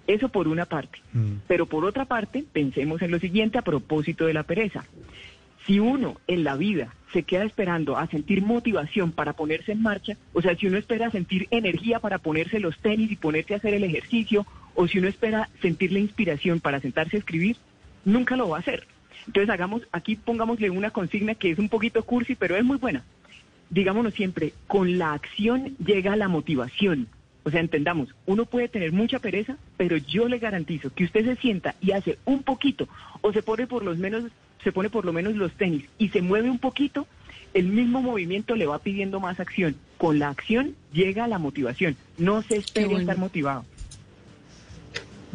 Eso 0.05 0.27
por 0.29 0.49
una 0.49 0.65
parte. 0.65 0.99
Mm. 1.13 1.35
Pero 1.47 1.65
por 1.65 1.85
otra 1.85 2.03
parte, 2.05 2.43
pensemos 2.51 3.01
en 3.01 3.11
lo 3.11 3.19
siguiente 3.19 3.57
a 3.57 3.61
propósito 3.61 4.25
de 4.25 4.33
la 4.33 4.43
pereza. 4.43 4.83
Si 5.65 5.79
uno 5.79 6.17
en 6.27 6.43
la 6.43 6.55
vida 6.55 6.93
se 7.13 7.23
queda 7.23 7.43
esperando 7.45 7.97
a 7.97 8.07
sentir 8.07 8.41
motivación 8.41 9.11
para 9.11 9.33
ponerse 9.33 9.71
en 9.71 9.81
marcha, 9.81 10.17
o 10.33 10.41
sea, 10.41 10.55
si 10.55 10.67
uno 10.67 10.77
espera 10.77 11.11
sentir 11.11 11.47
energía 11.51 11.99
para 11.99 12.17
ponerse 12.17 12.59
los 12.59 12.77
tenis 12.79 13.11
y 13.11 13.15
ponerse 13.15 13.53
a 13.53 13.57
hacer 13.57 13.73
el 13.73 13.83
ejercicio, 13.83 14.45
o 14.75 14.87
si 14.87 14.99
uno 14.99 15.07
espera 15.07 15.49
sentir 15.61 15.91
la 15.91 15.99
inspiración 15.99 16.59
para 16.59 16.81
sentarse 16.81 17.15
a 17.15 17.19
escribir, 17.19 17.57
nunca 18.03 18.35
lo 18.35 18.49
va 18.49 18.57
a 18.57 18.61
hacer. 18.61 18.87
Entonces 19.27 19.49
hagamos, 19.49 19.87
aquí 19.91 20.15
pongámosle 20.15 20.69
una 20.69 20.91
consigna 20.91 21.35
que 21.35 21.51
es 21.51 21.59
un 21.59 21.69
poquito 21.69 22.03
cursi, 22.03 22.35
pero 22.35 22.57
es 22.57 22.63
muy 22.63 22.77
buena. 22.77 23.03
Digámonos 23.69 24.13
siempre, 24.13 24.53
con 24.67 24.97
la 24.97 25.13
acción 25.13 25.75
llega 25.77 26.15
la 26.15 26.27
motivación. 26.27 27.07
O 27.45 27.51
sea, 27.51 27.59
entendamos, 27.59 28.13
uno 28.25 28.45
puede 28.45 28.69
tener 28.69 28.91
mucha 28.91 29.19
pereza, 29.19 29.57
pero 29.77 29.97
yo 29.97 30.27
le 30.27 30.39
garantizo 30.39 30.93
que 30.93 31.03
usted 31.03 31.25
se 31.25 31.35
sienta 31.35 31.75
y 31.81 31.91
hace 31.91 32.17
un 32.25 32.43
poquito, 32.43 32.87
o 33.21 33.33
se 33.33 33.43
pone 33.43 33.67
por 33.67 33.83
lo 33.83 33.95
menos 33.95 34.25
se 34.63 34.71
pone 34.71 34.89
por 34.89 35.05
lo 35.05 35.13
menos 35.13 35.35
los 35.35 35.51
tenis 35.53 35.85
y 35.97 36.09
se 36.09 36.21
mueve 36.21 36.49
un 36.49 36.59
poquito, 36.59 37.07
el 37.53 37.67
mismo 37.67 38.01
movimiento 38.01 38.55
le 38.55 38.65
va 38.65 38.79
pidiendo 38.79 39.19
más 39.19 39.39
acción. 39.39 39.75
Con 39.97 40.19
la 40.19 40.29
acción 40.29 40.75
llega 40.91 41.27
la 41.27 41.37
motivación. 41.37 41.95
No 42.17 42.41
se 42.41 42.57
espere 42.57 42.95
estar 42.95 43.17
motivado. 43.17 43.65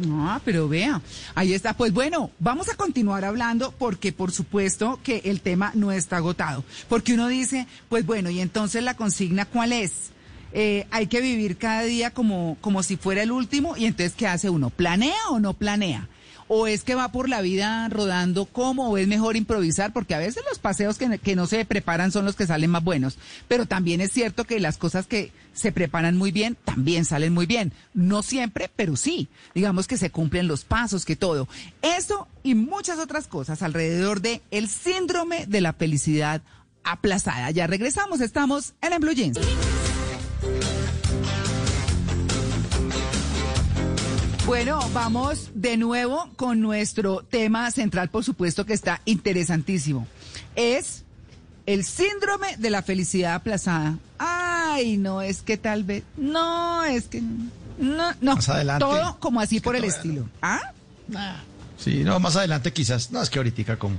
Ah, 0.07 0.39
pero 0.45 0.69
vea, 0.69 1.01
ahí 1.35 1.53
está. 1.53 1.73
Pues 1.75 1.91
bueno, 1.91 2.31
vamos 2.39 2.69
a 2.69 2.75
continuar 2.75 3.25
hablando 3.25 3.73
porque 3.77 4.13
por 4.13 4.31
supuesto 4.31 4.99
que 5.03 5.21
el 5.25 5.41
tema 5.41 5.71
no 5.75 5.91
está 5.91 6.17
agotado. 6.17 6.63
Porque 6.87 7.13
uno 7.13 7.27
dice, 7.27 7.67
pues 7.89 8.05
bueno, 8.05 8.29
y 8.29 8.39
entonces 8.39 8.83
la 8.83 8.95
consigna, 8.95 9.45
¿cuál 9.45 9.73
es? 9.73 10.11
Eh, 10.51 10.87
hay 10.89 11.07
que 11.07 11.21
vivir 11.21 11.57
cada 11.57 11.83
día 11.83 12.11
como, 12.11 12.57
como 12.61 12.81
si 12.81 12.97
fuera 12.97 13.21
el 13.21 13.31
último 13.31 13.77
y 13.77 13.85
entonces 13.85 14.15
¿qué 14.15 14.25
hace 14.25 14.49
uno? 14.49 14.71
¿Planea 14.71 15.29
o 15.29 15.39
no 15.39 15.53
planea? 15.53 16.07
O 16.49 16.67
es 16.67 16.83
que 16.83 16.95
va 16.95 17.11
por 17.11 17.29
la 17.29 17.41
vida 17.41 17.87
rodando 17.89 18.45
como 18.45 18.89
o 18.89 18.97
es 18.97 19.07
mejor 19.07 19.37
improvisar 19.37 19.93
porque 19.93 20.15
a 20.15 20.19
veces 20.19 20.43
los 20.49 20.59
paseos 20.59 20.97
que, 20.97 21.35
no 21.35 21.47
se 21.47 21.63
preparan 21.63 22.11
son 22.11 22.25
los 22.25 22.35
que 22.35 22.47
salen 22.47 22.71
más 22.71 22.83
buenos, 22.83 23.17
pero 23.47 23.65
también 23.65 24.01
es 24.01 24.11
cierto 24.11 24.43
que 24.43 24.59
las 24.59 24.77
cosas 24.77 25.07
que 25.07 25.31
se 25.53 25.71
preparan 25.71 26.17
muy 26.17 26.31
bien 26.31 26.57
también 26.65 27.05
salen 27.05 27.33
muy 27.33 27.45
bien, 27.45 27.71
no 27.93 28.23
siempre, 28.23 28.69
pero 28.75 28.95
sí, 28.95 29.29
digamos 29.53 29.87
que 29.87 29.97
se 29.97 30.09
cumplen 30.09 30.47
los 30.47 30.65
pasos, 30.65 31.05
que 31.05 31.15
todo. 31.15 31.47
Eso 31.81 32.27
y 32.43 32.55
muchas 32.55 32.97
otras 32.97 33.27
cosas 33.27 33.61
alrededor 33.61 34.21
de 34.21 34.41
el 34.49 34.67
síndrome 34.67 35.45
de 35.45 35.61
la 35.61 35.73
felicidad 35.73 36.41
aplazada. 36.83 37.51
Ya 37.51 37.67
regresamos, 37.67 38.21
estamos 38.21 38.73
en 38.81 38.99
Blue 38.99 39.13
Jeans. 39.13 39.39
Bueno, 44.49 44.79
vamos 44.93 45.51
de 45.53 45.77
nuevo 45.77 46.27
con 46.35 46.59
nuestro 46.59 47.21
tema 47.21 47.69
central, 47.69 48.09
por 48.09 48.23
supuesto 48.23 48.65
que 48.65 48.73
está 48.73 48.99
interesantísimo. 49.05 50.07
Es 50.55 51.03
el 51.67 51.85
síndrome 51.85 52.57
de 52.57 52.71
la 52.71 52.81
felicidad 52.81 53.35
aplazada. 53.35 53.99
Ay, 54.17 54.97
no, 54.97 55.21
es 55.21 55.43
que 55.43 55.57
tal 55.57 55.83
vez, 55.83 56.03
no, 56.17 56.83
es 56.83 57.05
que, 57.09 57.21
no, 57.21 58.11
no, 58.21 58.35
más 58.35 58.49
adelante, 58.49 58.83
todo 58.83 59.19
como 59.19 59.39
así 59.39 59.59
por 59.59 59.75
el 59.75 59.83
estilo. 59.83 60.27
¿Ah? 60.41 60.73
Sí, 61.77 62.03
no, 62.03 62.19
más 62.19 62.35
adelante 62.35 62.73
quizás, 62.73 63.11
no, 63.11 63.21
es 63.21 63.29
que 63.29 63.37
ahorita 63.37 63.77
como, 63.77 63.97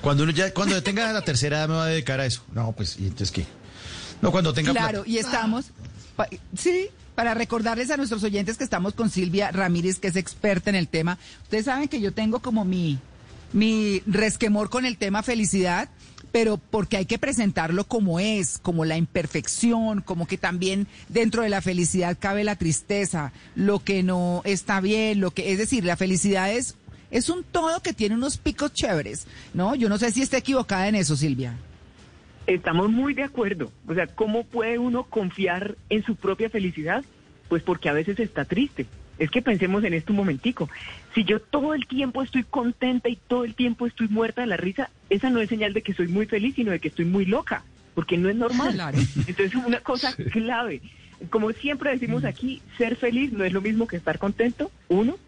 cuando 0.00 0.22
uno 0.22 0.32
ya, 0.32 0.54
cuando 0.54 0.82
tenga 0.82 1.12
la 1.12 1.20
tercera 1.20 1.58
edad 1.58 1.68
me 1.68 1.74
va 1.74 1.84
a 1.84 1.88
dedicar 1.88 2.18
a 2.18 2.24
eso. 2.24 2.42
No, 2.54 2.72
pues, 2.72 2.98
¿y 2.98 3.02
entonces 3.02 3.30
qué? 3.30 3.46
No, 4.22 4.32
cuando 4.32 4.54
tenga 4.54 4.72
Claro, 4.72 5.02
y 5.04 5.18
estamos, 5.18 5.66
sí, 6.56 6.88
para 7.20 7.34
recordarles 7.34 7.90
a 7.90 7.98
nuestros 7.98 8.22
oyentes 8.24 8.56
que 8.56 8.64
estamos 8.64 8.94
con 8.94 9.10
Silvia 9.10 9.50
Ramírez, 9.50 9.98
que 9.98 10.08
es 10.08 10.16
experta 10.16 10.70
en 10.70 10.76
el 10.76 10.88
tema. 10.88 11.18
Ustedes 11.42 11.66
saben 11.66 11.86
que 11.86 12.00
yo 12.00 12.14
tengo 12.14 12.40
como 12.40 12.64
mi, 12.64 12.98
mi 13.52 14.00
resquemor 14.06 14.70
con 14.70 14.86
el 14.86 14.96
tema 14.96 15.22
felicidad, 15.22 15.90
pero 16.32 16.56
porque 16.56 16.96
hay 16.96 17.04
que 17.04 17.18
presentarlo 17.18 17.84
como 17.84 18.20
es, 18.20 18.56
como 18.56 18.86
la 18.86 18.96
imperfección, 18.96 20.00
como 20.00 20.26
que 20.26 20.38
también 20.38 20.86
dentro 21.10 21.42
de 21.42 21.50
la 21.50 21.60
felicidad 21.60 22.16
cabe 22.18 22.42
la 22.42 22.56
tristeza, 22.56 23.34
lo 23.54 23.80
que 23.84 24.02
no 24.02 24.40
está 24.46 24.80
bien, 24.80 25.20
lo 25.20 25.30
que, 25.30 25.52
es 25.52 25.58
decir, 25.58 25.84
la 25.84 25.98
felicidad 25.98 26.50
es, 26.50 26.76
es 27.10 27.28
un 27.28 27.44
todo 27.44 27.82
que 27.82 27.92
tiene 27.92 28.14
unos 28.14 28.38
picos 28.38 28.72
chéveres, 28.72 29.26
¿no? 29.52 29.74
Yo 29.74 29.90
no 29.90 29.98
sé 29.98 30.10
si 30.10 30.22
está 30.22 30.38
equivocada 30.38 30.88
en 30.88 30.94
eso, 30.94 31.16
Silvia. 31.16 31.54
Estamos 32.46 32.90
muy 32.90 33.14
de 33.14 33.22
acuerdo. 33.22 33.70
O 33.86 33.94
sea, 33.94 34.06
¿cómo 34.06 34.44
puede 34.44 34.78
uno 34.78 35.04
confiar 35.04 35.76
en 35.88 36.04
su 36.04 36.16
propia 36.16 36.50
felicidad? 36.50 37.04
Pues 37.48 37.62
porque 37.62 37.88
a 37.88 37.92
veces 37.92 38.18
está 38.18 38.44
triste. 38.44 38.86
Es 39.18 39.30
que 39.30 39.42
pensemos 39.42 39.84
en 39.84 39.92
esto 39.92 40.12
un 40.12 40.16
momentico. 40.16 40.70
Si 41.14 41.24
yo 41.24 41.40
todo 41.40 41.74
el 41.74 41.86
tiempo 41.86 42.22
estoy 42.22 42.42
contenta 42.42 43.08
y 43.08 43.16
todo 43.16 43.44
el 43.44 43.54
tiempo 43.54 43.86
estoy 43.86 44.08
muerta 44.08 44.40
de 44.40 44.46
la 44.46 44.56
risa, 44.56 44.90
esa 45.10 45.28
no 45.28 45.40
es 45.40 45.48
señal 45.50 45.74
de 45.74 45.82
que 45.82 45.92
soy 45.92 46.08
muy 46.08 46.26
feliz, 46.26 46.54
sino 46.54 46.72
de 46.72 46.80
que 46.80 46.88
estoy 46.88 47.04
muy 47.04 47.26
loca, 47.26 47.62
porque 47.94 48.16
no 48.16 48.30
es 48.30 48.36
normal. 48.36 48.80
Entonces, 48.94 49.38
es 49.38 49.54
una 49.54 49.80
cosa 49.80 50.14
clave. 50.32 50.80
Como 51.28 51.52
siempre 51.52 51.90
decimos 51.90 52.24
aquí, 52.24 52.62
ser 52.78 52.96
feliz 52.96 53.30
no 53.32 53.44
es 53.44 53.52
lo 53.52 53.60
mismo 53.60 53.86
que 53.86 53.96
estar 53.96 54.18
contento, 54.18 54.70
uno. 54.88 55.18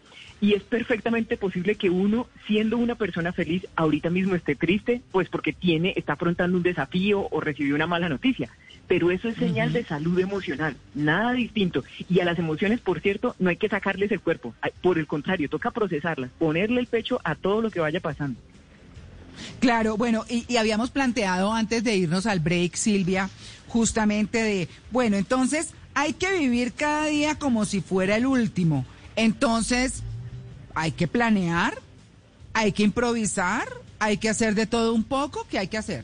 Y 0.41 0.53
es 0.53 0.63
perfectamente 0.63 1.37
posible 1.37 1.75
que 1.75 1.89
uno, 1.89 2.27
siendo 2.47 2.77
una 2.77 2.95
persona 2.95 3.31
feliz, 3.31 3.65
ahorita 3.75 4.09
mismo 4.09 4.35
esté 4.35 4.55
triste, 4.55 5.01
pues 5.11 5.29
porque 5.29 5.53
tiene, 5.53 5.93
está 5.95 6.13
afrontando 6.13 6.57
un 6.57 6.63
desafío 6.63 7.27
o 7.31 7.39
recibió 7.39 7.75
una 7.75 7.87
mala 7.87 8.09
noticia. 8.09 8.49
Pero 8.87 9.11
eso 9.11 9.29
es 9.29 9.37
señal 9.37 9.71
de 9.71 9.85
salud 9.85 10.19
emocional, 10.19 10.75
nada 10.93 11.31
distinto. 11.31 11.83
Y 12.09 12.19
a 12.19 12.25
las 12.25 12.37
emociones, 12.37 12.81
por 12.81 12.99
cierto, 12.99 13.35
no 13.39 13.49
hay 13.49 13.55
que 13.55 13.69
sacarles 13.69 14.11
el 14.11 14.19
cuerpo. 14.19 14.53
Por 14.81 14.99
el 14.99 15.07
contrario, 15.07 15.49
toca 15.49 15.71
procesarlas, 15.71 16.29
ponerle 16.37 16.81
el 16.81 16.87
pecho 16.87 17.21
a 17.23 17.35
todo 17.35 17.61
lo 17.61 17.71
que 17.71 17.79
vaya 17.79 18.01
pasando. 18.01 18.39
Claro, 19.59 19.95
bueno, 19.97 20.25
y, 20.29 20.45
y 20.47 20.57
habíamos 20.57 20.91
planteado 20.91 21.53
antes 21.53 21.83
de 21.83 21.95
irnos 21.95 22.25
al 22.25 22.39
break, 22.39 22.75
Silvia, 22.75 23.29
justamente 23.67 24.43
de, 24.43 24.67
bueno, 24.91 25.15
entonces 25.15 25.73
hay 25.95 26.13
que 26.13 26.37
vivir 26.37 26.73
cada 26.73 27.05
día 27.05 27.35
como 27.35 27.65
si 27.65 27.81
fuera 27.81 28.17
el 28.17 28.25
último. 28.25 28.85
Entonces, 29.15 30.03
hay 30.75 30.91
que 30.91 31.07
planear, 31.07 31.73
hay 32.53 32.71
que 32.71 32.83
improvisar, 32.83 33.67
hay 33.99 34.17
que 34.17 34.29
hacer 34.29 34.55
de 34.55 34.67
todo 34.67 34.93
un 34.93 35.03
poco, 35.03 35.45
¿qué 35.49 35.59
hay 35.59 35.67
que 35.67 35.77
hacer? 35.77 36.03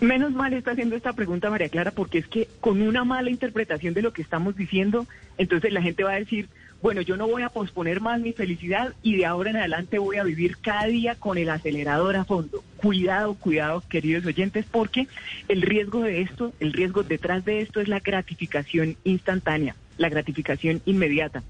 Menos 0.00 0.32
mal 0.32 0.52
está 0.52 0.72
haciendo 0.72 0.94
esta 0.94 1.12
pregunta 1.12 1.50
María 1.50 1.68
Clara, 1.68 1.90
porque 1.90 2.18
es 2.18 2.28
que 2.28 2.48
con 2.60 2.82
una 2.82 3.04
mala 3.04 3.30
interpretación 3.30 3.94
de 3.94 4.02
lo 4.02 4.12
que 4.12 4.22
estamos 4.22 4.56
diciendo, 4.56 5.06
entonces 5.38 5.72
la 5.72 5.82
gente 5.82 6.04
va 6.04 6.12
a 6.12 6.20
decir, 6.20 6.48
bueno, 6.80 7.00
yo 7.00 7.16
no 7.16 7.26
voy 7.26 7.42
a 7.42 7.48
posponer 7.48 8.00
más 8.00 8.20
mi 8.20 8.32
felicidad 8.32 8.94
y 9.02 9.16
de 9.16 9.26
ahora 9.26 9.50
en 9.50 9.56
adelante 9.56 9.98
voy 9.98 10.18
a 10.18 10.22
vivir 10.22 10.58
cada 10.58 10.86
día 10.86 11.16
con 11.16 11.36
el 11.36 11.50
acelerador 11.50 12.14
a 12.14 12.24
fondo. 12.24 12.62
cuidado, 12.76 13.34
cuidado, 13.34 13.82
queridos 13.88 14.24
oyentes, 14.24 14.64
porque 14.70 15.08
el 15.48 15.62
riesgo 15.62 16.02
de 16.02 16.22
esto, 16.22 16.52
el 16.60 16.72
riesgo 16.72 17.02
detrás 17.02 17.44
de 17.44 17.62
esto 17.62 17.80
es 17.80 17.88
la 17.88 17.98
gratificación 17.98 18.96
instantánea, 19.02 19.74
la 19.96 20.08
gratificación 20.08 20.80
inmediata. 20.86 21.42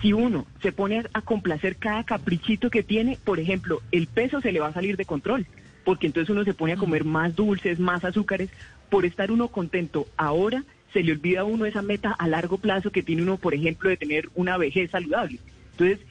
Si 0.00 0.12
uno 0.12 0.46
se 0.60 0.72
pone 0.72 1.04
a 1.12 1.22
complacer 1.22 1.76
cada 1.76 2.04
caprichito 2.04 2.70
que 2.70 2.82
tiene, 2.82 3.18
por 3.24 3.40
ejemplo, 3.40 3.80
el 3.92 4.06
peso 4.06 4.40
se 4.40 4.52
le 4.52 4.60
va 4.60 4.68
a 4.68 4.72
salir 4.72 4.96
de 4.96 5.04
control, 5.04 5.46
porque 5.84 6.06
entonces 6.06 6.30
uno 6.30 6.44
se 6.44 6.54
pone 6.54 6.74
a 6.74 6.76
comer 6.76 7.04
más 7.04 7.34
dulces, 7.34 7.78
más 7.78 8.04
azúcares, 8.04 8.50
por 8.90 9.04
estar 9.04 9.30
uno 9.30 9.48
contento 9.48 10.06
ahora, 10.16 10.64
se 10.92 11.02
le 11.02 11.12
olvida 11.12 11.40
a 11.40 11.44
uno 11.44 11.66
esa 11.66 11.82
meta 11.82 12.12
a 12.12 12.28
largo 12.28 12.58
plazo 12.58 12.90
que 12.90 13.02
tiene 13.02 13.22
uno, 13.22 13.36
por 13.36 13.54
ejemplo, 13.54 13.88
de 13.88 13.96
tener 13.96 14.28
una 14.34 14.56
vejez 14.56 14.90
saludable. 14.90 15.38
Entonces, 15.72 16.06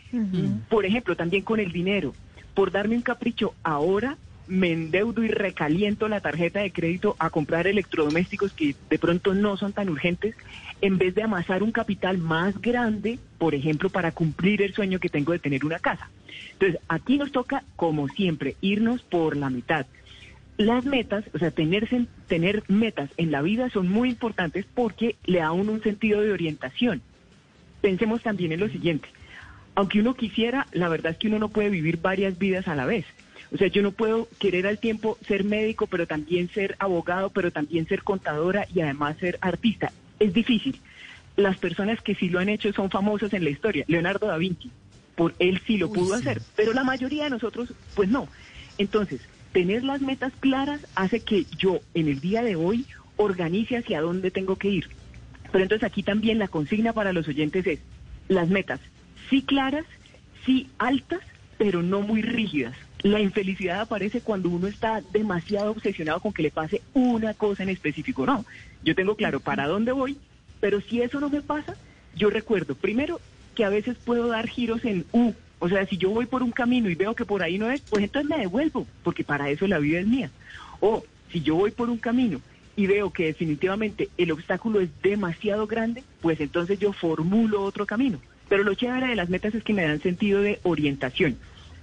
por 0.70 0.86
ejemplo, 0.86 1.16
también 1.16 1.44
con 1.44 1.60
el 1.60 1.72
dinero, 1.72 2.14
por 2.54 2.72
darme 2.72 2.96
un 2.96 3.02
capricho 3.02 3.54
ahora, 3.64 4.18
me 4.48 4.72
endeudo 4.72 5.24
y 5.24 5.28
recaliento 5.28 6.08
la 6.08 6.22
tarjeta 6.22 6.60
de 6.60 6.72
crédito 6.72 7.16
a 7.20 7.30
comprar 7.30 7.68
electrodomésticos 7.68 8.54
que 8.54 8.76
de 8.90 9.00
pronto 9.00 9.34
no 9.34 9.58
son 9.58 9.74
tan 9.74 9.90
urgentes, 9.90 10.36
en 10.82 10.98
vez 10.98 11.16
de 11.16 11.24
amasar 11.24 11.64
un 11.64 11.72
capital 11.72 12.18
más 12.18 12.62
grande, 12.62 13.20
por 13.38 13.56
ejemplo, 13.56 13.90
para 13.90 14.12
cumplir 14.12 14.62
el 14.62 14.74
sueño 14.74 15.00
que 15.00 15.10
tengo 15.10 15.32
de 15.32 15.40
tener 15.40 15.66
una 15.66 15.80
casa. 15.80 16.10
Entonces, 16.54 16.80
aquí 16.88 17.18
nos 17.18 17.32
toca, 17.32 17.64
como 17.76 18.08
siempre, 18.10 18.56
irnos 18.62 19.02
por 19.02 19.36
la 19.36 19.50
mitad. 19.50 19.86
Las 20.58 20.86
metas, 20.86 21.26
o 21.34 21.40
sea, 21.40 21.52
tenerse, 21.52 22.06
tener 22.28 22.64
metas 22.68 23.10
en 23.18 23.32
la 23.32 23.42
vida 23.42 23.70
son 23.70 23.90
muy 23.90 24.10
importantes 24.10 24.66
porque 24.74 25.16
le 25.26 25.40
da 25.40 25.52
uno 25.52 25.74
un 25.74 25.84
sentido 25.84 26.22
de 26.22 26.32
orientación. 26.32 27.02
Pensemos 27.82 28.22
también 28.22 28.54
en 28.54 28.62
lo 28.62 28.70
siguiente. 28.70 29.10
Aunque 29.76 30.00
uno 30.00 30.16
quisiera, 30.16 30.68
la 30.72 30.88
verdad 30.88 31.12
es 31.12 31.18
que 31.18 31.28
uno 31.28 31.40
no 31.40 31.50
puede 31.50 31.70
vivir 31.70 32.00
varias 32.02 32.38
vidas 32.38 32.70
a 32.70 32.76
la 32.76 32.86
vez. 32.86 33.06
O 33.54 33.58
sea, 33.58 33.68
yo 33.68 33.82
no 33.82 33.92
puedo 33.92 34.28
querer 34.40 34.68
al 34.68 34.80
tiempo 34.80 35.18
ser 35.28 35.44
médico, 35.44 35.88
pero 35.88 36.08
también 36.08 36.50
ser 36.50 36.76
abogado, 36.80 37.30
pero 37.30 37.52
también 37.52 37.88
ser 37.88 38.04
contadora 38.04 38.68
y 38.74 38.82
además 38.82 39.18
ser 39.18 39.38
artista. 39.42 39.92
Es 40.20 40.34
difícil. 40.34 40.80
Las 41.36 41.58
personas 41.58 42.02
que 42.02 42.16
sí 42.16 42.30
lo 42.30 42.40
han 42.40 42.50
hecho 42.50 42.72
son 42.74 42.90
famosas 42.90 43.34
en 43.34 43.44
la 43.44 43.50
historia. 43.50 43.86
Leonardo 43.88 44.28
da 44.28 44.38
Vinci, 44.38 44.72
por 45.16 45.34
él 45.40 45.62
sí 45.68 45.78
lo 45.78 45.92
pudo 45.92 46.16
hacer, 46.16 46.42
pero 46.56 46.74
la 46.74 46.84
mayoría 46.84 47.26
de 47.26 47.30
nosotros, 47.30 47.74
pues 47.94 48.10
no. 48.10 48.28
Entonces, 48.78 49.22
tener 49.52 49.84
las 49.84 50.02
metas 50.02 50.34
claras 50.40 50.86
hace 50.96 51.22
que 51.22 51.46
yo 51.58 51.80
en 51.94 52.08
el 52.08 52.20
día 52.20 52.44
de 52.44 52.56
hoy 52.56 52.86
organice 53.18 53.78
hacia 53.78 54.02
dónde 54.02 54.32
tengo 54.32 54.58
que 54.58 54.70
ir. 54.70 54.90
Pero 55.52 55.64
entonces 55.64 55.86
aquí 55.86 56.04
también 56.04 56.40
la 56.40 56.48
consigna 56.48 56.94
para 56.94 57.14
los 57.14 57.28
oyentes 57.28 57.66
es 57.68 57.80
las 58.28 58.50
metas, 58.50 58.80
sí 59.30 59.42
claras, 59.42 59.86
sí 60.46 60.68
altas, 60.78 61.22
pero 61.58 61.84
no 61.84 62.02
muy 62.02 62.22
rígidas. 62.22 62.76
La 63.06 63.20
infelicidad 63.20 63.82
aparece 63.82 64.22
cuando 64.22 64.50
uno 64.50 64.66
está 64.66 65.00
demasiado 65.14 65.70
obsesionado 65.70 66.20
con 66.22 66.34
que 66.34 66.42
le 66.42 66.50
pase 66.50 66.82
una 66.96 67.36
cosa 67.36 67.62
en 67.62 67.70
específico. 67.70 68.26
No, 68.26 68.48
yo 68.84 68.96
tengo 68.96 69.16
claro 69.16 69.40
para 69.40 69.68
dónde 69.68 69.92
voy, 69.92 70.18
pero 70.60 70.82
si 70.82 71.04
eso 71.04 71.20
no 71.20 71.30
me 71.30 71.42
pasa, 71.42 71.76
yo 72.16 72.32
recuerdo 72.32 72.74
primero 72.74 73.22
que 73.54 73.64
a 73.64 73.70
veces 73.70 73.96
puedo 74.04 74.30
dar 74.30 74.48
giros 74.48 74.84
en 74.86 75.06
U. 75.12 75.34
O 75.60 75.70
sea, 75.70 75.86
si 75.86 75.98
yo 75.98 76.10
voy 76.10 76.26
por 76.26 76.42
un 76.42 76.50
camino 76.50 76.90
y 76.90 76.96
veo 76.96 77.14
que 77.14 77.26
por 77.26 77.44
ahí 77.44 77.60
no 77.60 77.70
es, 77.70 77.82
pues 77.82 78.04
entonces 78.04 78.28
me 78.28 78.40
devuelvo, 78.40 78.88
porque 79.04 79.24
para 79.24 79.52
eso 79.52 79.68
la 79.68 79.78
vida 79.78 80.00
es 80.00 80.08
mía. 80.08 80.32
O 80.80 81.06
si 81.32 81.42
yo 81.42 81.54
voy 81.54 81.70
por 81.70 81.92
un 81.92 82.00
camino 82.00 82.42
y 82.76 82.88
veo 82.88 83.14
que 83.14 83.26
definitivamente 83.26 84.10
el 84.18 84.32
obstáculo 84.32 84.80
es 84.80 84.90
demasiado 85.04 85.68
grande, 85.68 86.04
pues 86.22 86.40
entonces 86.40 86.80
yo 86.80 86.92
formulo 86.92 87.62
otro 87.62 87.86
camino. 87.86 88.20
Pero 88.50 88.64
lo 88.64 88.74
chévere 88.74 89.10
de 89.10 89.16
las 89.16 89.30
metas 89.30 89.54
es 89.54 89.64
que 89.64 89.76
me 89.76 89.84
dan 89.84 90.02
sentido 90.02 90.42
de 90.42 90.60
orientación. 90.64 91.38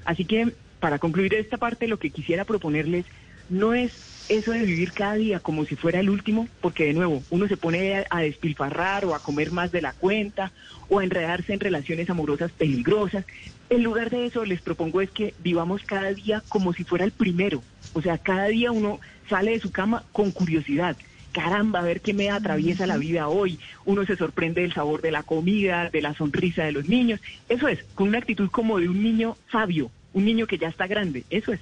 Así 0.04 0.24
que 0.24 0.52
para 0.82 0.98
concluir 0.98 1.32
esta 1.34 1.58
parte, 1.58 1.86
lo 1.86 2.00
que 2.00 2.10
quisiera 2.10 2.44
proponerles 2.44 3.06
no 3.48 3.72
es 3.72 3.92
eso 4.28 4.50
de 4.50 4.64
vivir 4.64 4.90
cada 4.90 5.14
día 5.14 5.38
como 5.38 5.64
si 5.64 5.76
fuera 5.76 6.00
el 6.00 6.10
último, 6.10 6.48
porque 6.60 6.86
de 6.86 6.92
nuevo, 6.92 7.22
uno 7.30 7.46
se 7.46 7.56
pone 7.56 8.04
a 8.10 8.20
despilfarrar 8.20 9.04
o 9.04 9.14
a 9.14 9.22
comer 9.22 9.52
más 9.52 9.70
de 9.70 9.80
la 9.80 9.92
cuenta 9.92 10.50
o 10.88 10.98
a 10.98 11.04
enredarse 11.04 11.52
en 11.52 11.60
relaciones 11.60 12.10
amorosas 12.10 12.50
peligrosas. 12.50 13.24
En 13.70 13.84
lugar 13.84 14.10
de 14.10 14.26
eso, 14.26 14.44
les 14.44 14.60
propongo 14.60 15.00
es 15.00 15.10
que 15.10 15.34
vivamos 15.38 15.84
cada 15.84 16.12
día 16.14 16.42
como 16.48 16.72
si 16.72 16.82
fuera 16.82 17.04
el 17.04 17.12
primero. 17.12 17.62
O 17.92 18.02
sea, 18.02 18.18
cada 18.18 18.48
día 18.48 18.72
uno 18.72 18.98
sale 19.30 19.52
de 19.52 19.60
su 19.60 19.70
cama 19.70 20.02
con 20.10 20.32
curiosidad 20.32 20.96
caramba, 21.30 21.78
a 21.78 21.84
ver 21.84 22.02
qué 22.02 22.12
me 22.12 22.28
atraviesa 22.28 22.86
la 22.86 22.98
vida 22.98 23.28
hoy. 23.28 23.58
Uno 23.86 24.04
se 24.04 24.16
sorprende 24.16 24.60
del 24.60 24.74
sabor 24.74 25.00
de 25.00 25.12
la 25.12 25.22
comida, 25.22 25.88
de 25.88 26.02
la 26.02 26.12
sonrisa 26.12 26.64
de 26.64 26.72
los 26.72 26.88
niños. 26.88 27.20
Eso 27.48 27.68
es, 27.68 27.82
con 27.94 28.08
una 28.08 28.18
actitud 28.18 28.50
como 28.50 28.78
de 28.78 28.88
un 28.88 29.02
niño 29.02 29.38
sabio, 29.50 29.90
un 30.14 30.24
niño 30.24 30.46
que 30.46 30.58
ya 30.58 30.68
está 30.68 30.86
grande. 30.86 31.24
Eso 31.30 31.52
es. 31.52 31.60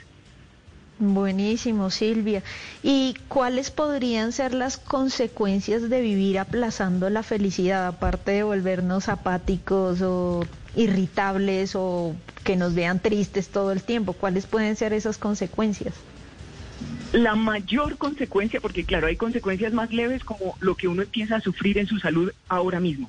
Buenísimo, 1.00 1.88
Silvia. 1.88 2.42
¿Y 2.82 3.14
cuáles 3.28 3.70
podrían 3.70 4.32
ser 4.32 4.52
las 4.52 4.76
consecuencias 4.76 5.88
de 5.88 6.00
vivir 6.02 6.38
aplazando 6.38 7.08
la 7.08 7.22
felicidad, 7.22 7.86
aparte 7.86 8.32
de 8.32 8.42
volvernos 8.42 9.08
apáticos 9.08 10.02
o 10.02 10.44
irritables 10.76 11.72
o 11.74 12.14
que 12.44 12.56
nos 12.56 12.74
vean 12.74 13.00
tristes 13.00 13.48
todo 13.48 13.72
el 13.72 13.82
tiempo? 13.82 14.12
¿Cuáles 14.12 14.44
pueden 14.44 14.76
ser 14.76 14.92
esas 14.92 15.16
consecuencias? 15.16 15.94
La 17.12 17.34
mayor 17.34 17.96
consecuencia, 17.96 18.60
porque 18.60 18.84
claro, 18.84 19.06
hay 19.06 19.16
consecuencias 19.16 19.72
más 19.72 19.90
leves 19.92 20.22
como 20.22 20.54
lo 20.60 20.74
que 20.74 20.86
uno 20.86 21.00
empieza 21.00 21.36
a 21.36 21.40
sufrir 21.40 21.78
en 21.78 21.86
su 21.86 21.98
salud 21.98 22.30
ahora 22.46 22.78
mismo. 22.78 23.08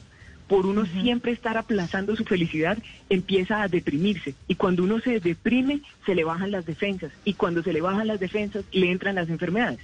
Por 0.51 0.65
uno 0.65 0.85
siempre 0.85 1.31
estar 1.31 1.57
aplazando 1.57 2.13
su 2.17 2.25
felicidad, 2.25 2.77
empieza 3.09 3.61
a 3.61 3.69
deprimirse. 3.69 4.35
Y 4.49 4.55
cuando 4.55 4.83
uno 4.83 4.99
se 4.99 5.21
deprime, 5.21 5.79
se 6.05 6.13
le 6.13 6.25
bajan 6.25 6.51
las 6.51 6.65
defensas. 6.65 7.13
Y 7.23 7.35
cuando 7.35 7.63
se 7.63 7.71
le 7.71 7.79
bajan 7.79 8.07
las 8.07 8.19
defensas, 8.19 8.65
le 8.73 8.91
entran 8.91 9.15
las 9.15 9.29
enfermedades. 9.29 9.79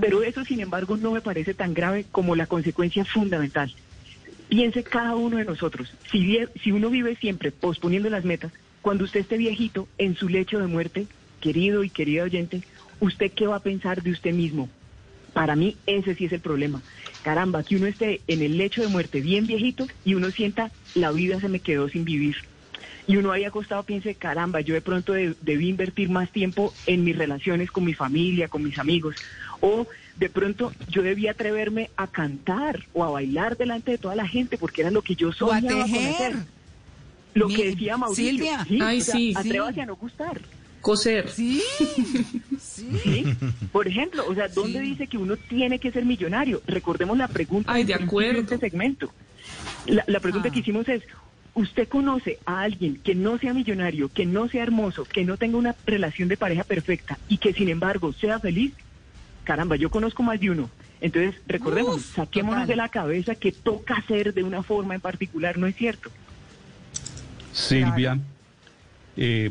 Pero 0.00 0.24
eso, 0.24 0.44
sin 0.44 0.58
embargo, 0.58 0.96
no 0.96 1.12
me 1.12 1.20
parece 1.20 1.54
tan 1.54 1.74
grave 1.74 2.06
como 2.10 2.34
la 2.34 2.48
consecuencia 2.48 3.04
fundamental. 3.04 3.72
Piense 4.48 4.82
cada 4.82 5.14
uno 5.14 5.36
de 5.36 5.44
nosotros, 5.44 5.94
si, 6.10 6.40
si 6.60 6.72
uno 6.72 6.90
vive 6.90 7.14
siempre 7.14 7.52
posponiendo 7.52 8.10
las 8.10 8.24
metas, 8.24 8.52
cuando 8.82 9.04
usted 9.04 9.20
esté 9.20 9.36
viejito 9.36 9.86
en 9.96 10.16
su 10.16 10.28
lecho 10.28 10.58
de 10.58 10.66
muerte, 10.66 11.06
querido 11.40 11.84
y 11.84 11.90
querida 11.90 12.24
oyente, 12.24 12.62
¿usted 12.98 13.30
qué 13.30 13.46
va 13.46 13.56
a 13.56 13.62
pensar 13.62 14.02
de 14.02 14.10
usted 14.10 14.34
mismo? 14.34 14.68
Para 15.32 15.54
mí 15.54 15.76
ese 15.86 16.16
sí 16.16 16.24
es 16.24 16.32
el 16.32 16.40
problema. 16.40 16.82
Caramba, 17.24 17.62
que 17.62 17.76
uno 17.76 17.86
esté 17.86 18.20
en 18.28 18.42
el 18.42 18.58
lecho 18.58 18.82
de 18.82 18.88
muerte 18.88 19.22
bien 19.22 19.46
viejito 19.46 19.86
y 20.04 20.12
uno 20.12 20.30
sienta 20.30 20.70
la 20.94 21.10
vida 21.10 21.40
se 21.40 21.48
me 21.48 21.58
quedó 21.58 21.88
sin 21.88 22.04
vivir. 22.04 22.36
Y 23.06 23.16
uno 23.16 23.32
ahí 23.32 23.44
acostado 23.44 23.82
piense, 23.82 24.14
caramba, 24.14 24.60
yo 24.60 24.74
de 24.74 24.82
pronto 24.82 25.14
debí 25.14 25.68
invertir 25.70 26.10
más 26.10 26.30
tiempo 26.30 26.74
en 26.86 27.02
mis 27.02 27.16
relaciones 27.16 27.70
con 27.70 27.84
mi 27.84 27.94
familia, 27.94 28.48
con 28.48 28.62
mis 28.62 28.78
amigos. 28.78 29.16
O 29.60 29.86
de 30.16 30.28
pronto 30.28 30.74
yo 30.90 31.00
debía 31.02 31.30
atreverme 31.30 31.88
a 31.96 32.08
cantar 32.08 32.84
o 32.92 33.04
a 33.04 33.10
bailar 33.10 33.56
delante 33.56 33.92
de 33.92 33.98
toda 33.98 34.14
la 34.14 34.28
gente 34.28 34.58
porque 34.58 34.82
era 34.82 34.90
lo 34.90 35.00
que 35.00 35.14
yo 35.14 35.32
soñaba 35.32 35.60
con 35.62 35.80
hacer. 35.80 36.34
Lo 37.32 37.48
que 37.48 37.70
decía 37.70 37.96
Mauricio. 37.96 38.30
Silvia. 38.32 38.64
Sí, 38.68 38.78
Ay, 38.82 39.00
sí, 39.00 39.32
atrévase 39.34 39.80
a 39.80 39.86
no 39.86 39.96
gustar 39.96 40.42
coser. 40.84 41.30
Sí, 41.30 41.62
sí. 42.60 43.24
Por 43.72 43.88
ejemplo, 43.88 44.22
o 44.28 44.34
sea, 44.34 44.48
¿dónde 44.48 44.80
dice 44.80 45.06
que 45.06 45.16
uno 45.16 45.36
tiene 45.36 45.78
que 45.78 45.90
ser 45.90 46.04
millonario? 46.04 46.60
Recordemos 46.66 47.16
la 47.16 47.26
pregunta 47.26 47.72
Ay, 47.72 47.84
de 47.84 47.94
acuerdo. 47.94 48.40
este 48.40 48.58
segmento. 48.58 49.10
La, 49.86 50.20
pregunta 50.20 50.50
que 50.50 50.58
ah. 50.58 50.60
hicimos 50.60 50.86
es, 50.90 51.02
¿usted 51.54 51.88
conoce 51.88 52.38
a 52.44 52.60
alguien 52.60 53.00
que 53.02 53.14
no 53.14 53.38
sea 53.38 53.54
millonario, 53.54 54.10
que 54.10 54.26
no 54.26 54.46
sea 54.48 54.62
hermoso, 54.62 55.04
que 55.04 55.24
no 55.24 55.38
tenga 55.38 55.56
una 55.56 55.74
relación 55.86 56.28
de 56.28 56.36
pareja 56.36 56.64
perfecta 56.64 57.18
y 57.28 57.38
que 57.38 57.54
sin 57.54 57.70
embargo 57.70 58.12
sea 58.12 58.38
feliz? 58.38 58.74
Caramba, 59.44 59.76
yo 59.76 59.90
conozco 59.90 60.22
más 60.22 60.38
de 60.38 60.50
uno. 60.50 60.68
Entonces, 61.00 61.34
recordemos, 61.46 62.02
saquémonos 62.02 62.68
de 62.68 62.76
la 62.76 62.90
cabeza 62.90 63.34
que 63.34 63.52
toca 63.52 63.94
hacer 63.94 64.34
de 64.34 64.42
una 64.42 64.62
forma 64.62 64.94
en 64.94 65.00
particular, 65.00 65.56
¿no 65.56 65.66
es 65.66 65.76
cierto? 65.76 66.10
Silvia, 67.52 68.18
eh, 69.16 69.50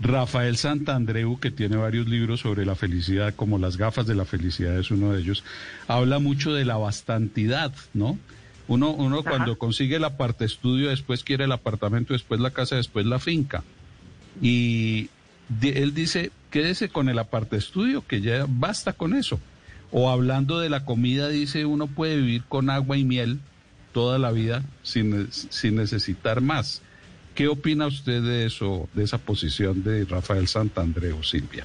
Rafael 0.00 0.56
Santandreu, 0.56 1.40
que 1.40 1.50
tiene 1.50 1.76
varios 1.76 2.06
libros 2.06 2.40
sobre 2.40 2.64
la 2.64 2.76
felicidad, 2.76 3.34
como 3.34 3.58
Las 3.58 3.76
gafas 3.76 4.06
de 4.06 4.14
la 4.14 4.24
felicidad 4.24 4.78
es 4.78 4.90
uno 4.90 5.12
de 5.12 5.20
ellos, 5.20 5.44
habla 5.88 6.18
mucho 6.18 6.52
de 6.54 6.64
la 6.64 6.76
bastantidad, 6.76 7.72
¿no? 7.94 8.18
Uno, 8.68 8.90
uno 8.90 9.24
cuando 9.24 9.56
consigue 9.56 9.98
la 9.98 10.16
parte 10.16 10.44
estudio, 10.44 10.90
después 10.90 11.24
quiere 11.24 11.44
el 11.44 11.52
apartamento, 11.52 12.12
después 12.12 12.38
la 12.38 12.50
casa, 12.50 12.76
después 12.76 13.06
la 13.06 13.18
finca. 13.18 13.64
Y 14.42 15.08
él 15.62 15.94
dice, 15.94 16.30
quédese 16.50 16.90
con 16.90 17.08
el 17.08 17.18
aparte 17.18 17.56
estudio, 17.56 18.06
que 18.06 18.20
ya 18.20 18.44
basta 18.46 18.92
con 18.92 19.14
eso. 19.14 19.40
O 19.90 20.10
hablando 20.10 20.60
de 20.60 20.68
la 20.68 20.84
comida, 20.84 21.28
dice, 21.28 21.64
uno 21.64 21.86
puede 21.86 22.16
vivir 22.16 22.44
con 22.44 22.68
agua 22.68 22.98
y 22.98 23.04
miel 23.04 23.40
toda 23.92 24.18
la 24.18 24.30
vida 24.32 24.62
sin, 24.82 25.32
sin 25.32 25.76
necesitar 25.76 26.42
más. 26.42 26.82
¿Qué 27.38 27.46
opina 27.46 27.86
usted 27.86 28.20
de 28.20 28.46
eso, 28.46 28.88
de 28.94 29.04
esa 29.04 29.16
posición 29.16 29.84
de 29.84 30.04
Rafael 30.06 30.48
Santandreu, 30.48 31.22
Silvia? 31.22 31.64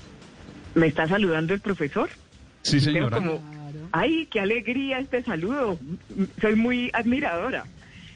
¿Me 0.75 0.85
está 0.85 1.07
saludando 1.07 1.51
el 1.55 1.61
profesor? 1.61 2.11
Sí, 2.61 2.79
señora. 2.79 3.19
Ay, 3.91 4.27
qué 4.29 4.39
alegría 4.39 4.99
este 4.99 5.23
saludo. 5.23 5.79
Soy 6.39 6.55
muy 6.55 6.91
admiradora. 6.93 7.65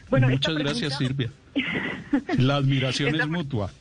Bueno, 0.08 0.30
Muchas 0.30 0.54
gracias, 0.54 1.00
Silvia. 1.00 1.32
La 2.38 2.58
admiración 2.58 3.16
es 3.16 3.28
mutua. 3.28 3.72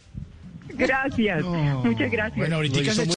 Gracias. 0.71 1.45
Muchas 1.45 2.11
gracias. 2.11 2.39
Bueno, 2.39 2.57
ahorita 2.57 2.81